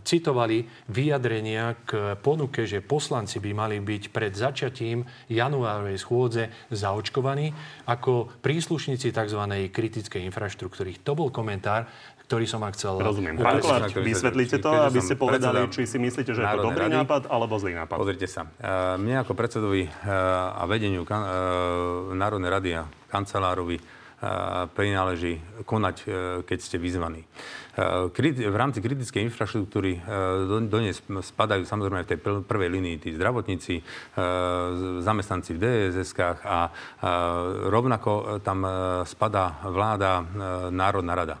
[0.00, 7.52] citovali, vyjadrenia k ponuke, že poslanci by mali byť pred začatím januárovej schôdze zaočkovaní
[7.84, 9.42] ako príslušníci tzv.
[9.68, 11.04] kritickej infraštruktúry.
[11.04, 11.92] To bol komentár,
[12.28, 13.00] ktorý som vám chcel...
[13.00, 13.40] Rozumiem.
[13.40, 17.00] Pán Kolár, vysvetlíte to, aby ste povedali, či si myslíte, že je to dobrý rady.
[17.00, 17.96] nápad alebo zlý nápad.
[17.96, 18.44] Pozrite sa.
[18.44, 23.80] Uh, mne ako predsedovi uh, a vedeniu uh, Národnej rady a kancelárovi
[24.74, 25.96] prináleží konať,
[26.42, 27.22] keď ste vyzvaní.
[28.26, 30.02] V rámci kritickej infraštruktúry
[30.42, 30.90] do nej
[31.22, 33.78] spadajú samozrejme v tej prvej línii tí zdravotníci,
[35.06, 36.66] zamestnanci v DSS-kách a
[37.70, 38.66] rovnako tam
[39.06, 40.26] spadá vláda,
[40.74, 41.38] Národná rada.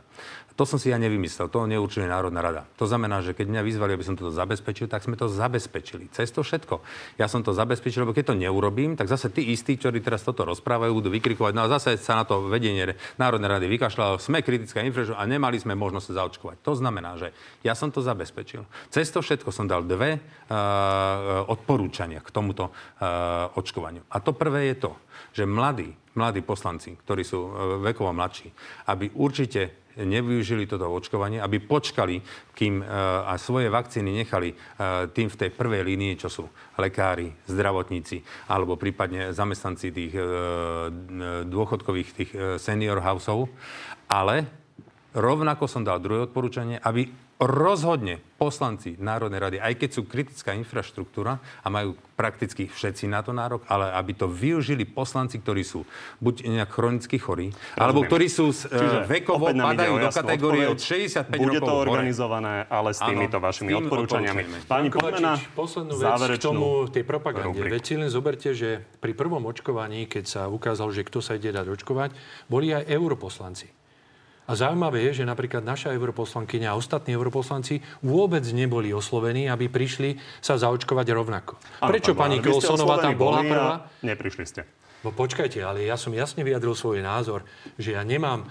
[0.58, 2.66] To som si ja nevymyslel, to neurčuje Národná rada.
[2.82, 6.10] To znamená, že keď mňa vyzvali, aby som toto zabezpečil, tak sme to zabezpečili.
[6.10, 6.82] Cez to všetko.
[7.14, 10.42] Ja som to zabezpečil, lebo keď to neurobím, tak zase tí istí, ktorí teraz toto
[10.42, 14.82] rozprávajú, budú vykrikovať, no a zase sa na to vedenie Národnej rady vykašľalo, sme kritická
[14.82, 16.56] infraštruktúra a nemali sme možnosť sa zaočkovať.
[16.66, 17.30] To znamená, že
[17.62, 18.66] ja som to zabezpečil.
[18.90, 24.02] Cez to všetko som dal dve uh, odporúčania k tomuto uh, očkovaniu.
[24.10, 24.92] A to prvé je to,
[25.38, 27.46] že mladí, mladí poslanci, ktorí sú
[27.78, 28.50] vekovo mladší,
[28.90, 32.22] aby určite nevyužili toto očkovanie, aby počkali,
[32.54, 32.84] kým e,
[33.24, 34.56] a svoje vakcíny nechali e,
[35.10, 36.44] tým v tej prvej línii, čo sú
[36.78, 40.22] lekári, zdravotníci alebo prípadne zamestnanci tých e,
[41.46, 42.30] dôchodkových tých
[42.62, 43.50] senior houseov.
[44.08, 44.46] Ale
[45.12, 51.38] rovnako som dal druhé odporúčanie, aby rozhodne poslanci Národnej rady, aj keď sú kritická infraštruktúra
[51.38, 55.86] a majú prakticky všetci na to nárok, ale aby to využili poslanci, ktorí sú
[56.18, 57.78] buď nejak chronicky chorí, Rozumiem.
[57.78, 62.66] alebo ktorí sú z, Čiže vekovo padajú do kategórie od 65 Bude rokov to organizované,
[62.66, 62.74] hore.
[62.74, 64.42] ale s týmito vašimi tým odporúčaniami.
[64.66, 67.58] Pani Podmena, poslednú vec k tomu tej propagande.
[67.58, 71.54] Veď si len zoberte, že pri prvom očkovaní, keď sa ukázalo, že kto sa ide
[71.54, 72.10] dať očkovať,
[72.50, 73.77] boli aj europoslanci.
[74.48, 80.16] A zaujímavé je, že napríklad naša europoslankyňa a ostatní europoslanci vôbec neboli oslovení, aby prišli
[80.40, 81.60] sa zaočkovať rovnako.
[81.84, 83.74] Ano, Prečo pán pani Kolsonová tam bola prvá?
[84.00, 84.64] Neprišli ste.
[85.06, 87.46] No počkajte, ale ja som jasne vyjadril svoj názor,
[87.78, 88.50] že ja nemám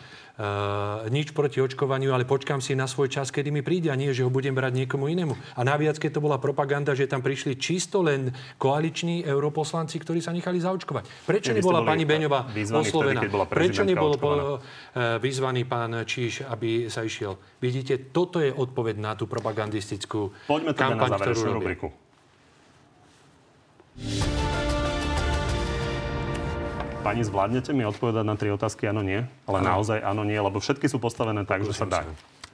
[1.10, 4.22] nič proti očkovaniu, ale počkám si na svoj čas, kedy mi príde a nie, že
[4.22, 5.34] ho budem brať niekomu inému.
[5.58, 8.30] A naviac, keď to bola propaganda, že tam prišli čisto len
[8.62, 11.26] koaliční europoslanci, ktorí sa nechali zaočkovať.
[11.26, 13.26] Prečo nebola pani Beňová oslovená?
[13.26, 17.34] Vtedy, Prečo nebol po, uh, vyzvaný pán Číš, aby sa išiel?
[17.58, 21.88] Vidíte, toto je odpoveď na tú propagandistickú Poďme teda kampaň, na ktorú rubriku.
[27.08, 29.24] Pani, zvládnete mi odpovedať na tri otázky áno, nie?
[29.48, 29.80] Ale ano.
[29.80, 32.04] naozaj áno, nie, lebo všetky sú postavené tak, že sa dá.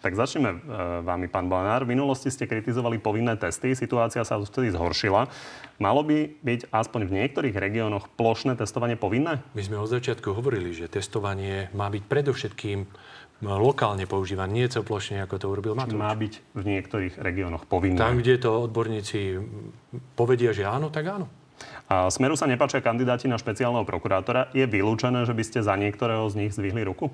[0.04, 0.58] Tak začneme e,
[1.02, 1.88] vami, pán Blanár.
[1.88, 5.32] V minulosti ste kritizovali povinné testy, situácia sa vtedy zhoršila.
[5.80, 9.42] Malo by byť aspoň v niektorých regiónoch plošné testovanie povinné?
[9.58, 12.86] My sme od začiatku hovorili, že testovanie má byť predovšetkým
[13.42, 16.00] lokálne používané, nie celoplošne, ako to urobil Matovič.
[16.00, 17.98] Má byť v niektorých regiónoch povinné.
[17.98, 19.40] Tam, kde to odborníci
[20.14, 21.28] povedia, že áno, tak áno.
[21.92, 24.50] A Smeru sa nepáčia kandidáti na špeciálneho prokurátora.
[24.56, 27.12] Je vylúčené, že by ste za niektorého z nich zvihli ruku?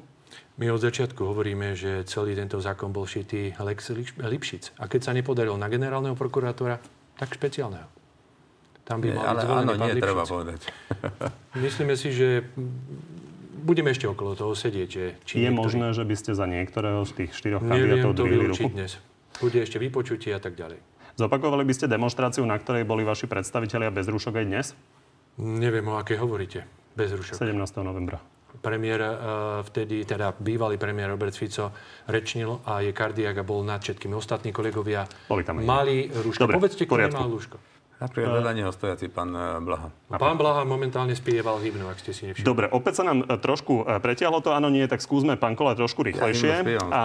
[0.62, 3.90] My od začiatku hovoríme, že celý tento zákon bol šitý Lex
[4.20, 4.78] Lipšic.
[4.78, 6.78] A keď sa nepodaril na generálneho prokurátora,
[7.18, 7.90] tak špeciálneho.
[8.86, 10.06] Tam by nie, ale áno, nie Lipšic.
[10.06, 10.60] treba povedať.
[11.66, 12.46] Myslíme si, že
[13.60, 14.90] budeme ešte okolo toho sedieť.
[14.90, 15.60] Že či Je niektorý...
[15.60, 18.68] možné, že by ste za niektorého z tých štyroch kandidátov dvihli ruku?
[18.72, 18.98] dnes.
[19.40, 20.80] Bude ešte vypočutie a tak ďalej.
[21.16, 24.68] Zopakovali by ste demonstráciu, na ktorej boli vaši predstavitelia bez rúšok aj dnes?
[25.40, 26.68] Neviem, o aké hovoríte.
[26.94, 27.40] Bez rúšok.
[27.40, 27.56] 17.
[27.82, 28.20] novembra
[28.60, 29.12] premiér uh,
[29.64, 31.72] vtedy, teda bývalý premiér Robert Fico
[32.10, 34.12] rečnil a je kardiak a bol nad všetkými.
[34.18, 36.44] Ostatní kolegovia Boli tam mali rúško.
[36.44, 37.56] Dobre, Povedzte, kto nemal rúško.
[38.00, 39.92] Napríklad vedľa neho stojaci pán e, Blaha.
[40.08, 42.48] Pán Blaha momentálne spieval hymnu, ak ste si nevšimli.
[42.48, 45.76] Dobre, opäť sa nám e, trošku e, pretiahlo to, áno, nie, tak skúsme pán Kola
[45.76, 46.48] trošku rýchlejšie.
[46.48, 47.02] Ja spievam, a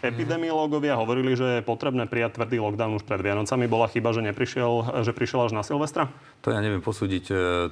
[0.00, 3.68] epidemiológovia hovorili, že je potrebné prijať tvrdý lockdown už pred Vianocami.
[3.68, 6.08] Bola chyba, že neprišiel, že prišiel až na Silvestra?
[6.40, 7.24] To ja neviem posúdiť,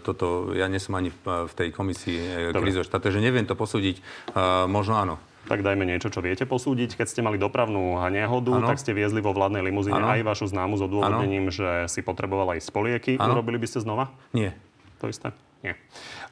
[0.04, 4.04] toto, ja nesom ani v tej komisii krízo štáte, že neviem to posúdiť,
[4.68, 5.16] možno áno.
[5.49, 7.01] Tak dajme niečo, čo viete posúdiť.
[7.01, 8.68] Keď ste mali dopravnú nehodu, ano.
[8.68, 10.12] tak ste viezli vo vládnej limuzíne ano.
[10.12, 13.12] aj vašu známu s odôvodnením, že si potrebovala ísť spolieky.
[13.16, 13.40] Ano.
[13.40, 14.12] Urobili by ste znova?
[14.36, 14.53] Nie.
[15.01, 15.32] To isté?
[15.64, 15.74] Nie.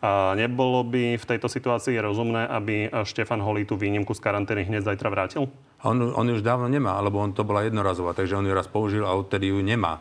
[0.04, 4.86] A nebolo by v tejto situácii rozumné, aby Štefan Holý tú výnimku z karantény hneď
[4.86, 5.50] zajtra vrátil?
[5.82, 9.02] On, on už dávno nemá, lebo on to bola jednorazová, takže on ju raz použil
[9.02, 9.98] a odtedy ju nemá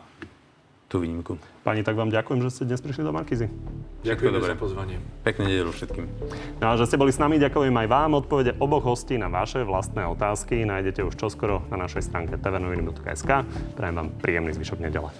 [0.96, 1.36] tú výnimku.
[1.60, 3.52] Pani, tak vám ďakujem, že ste dnes prišli do Markizy.
[4.00, 4.96] Ďakujem za pozvanie.
[5.20, 6.08] Pekne nedelu všetkým.
[6.56, 8.16] No a že ste boli s nami, ďakujem aj vám.
[8.16, 13.30] Odpovede oboch hostí na vaše vlastné otázky nájdete už čoskoro na našej stránke tvnoviny.sk.
[13.76, 15.12] Prajem vám príjemný zvyšok nedele.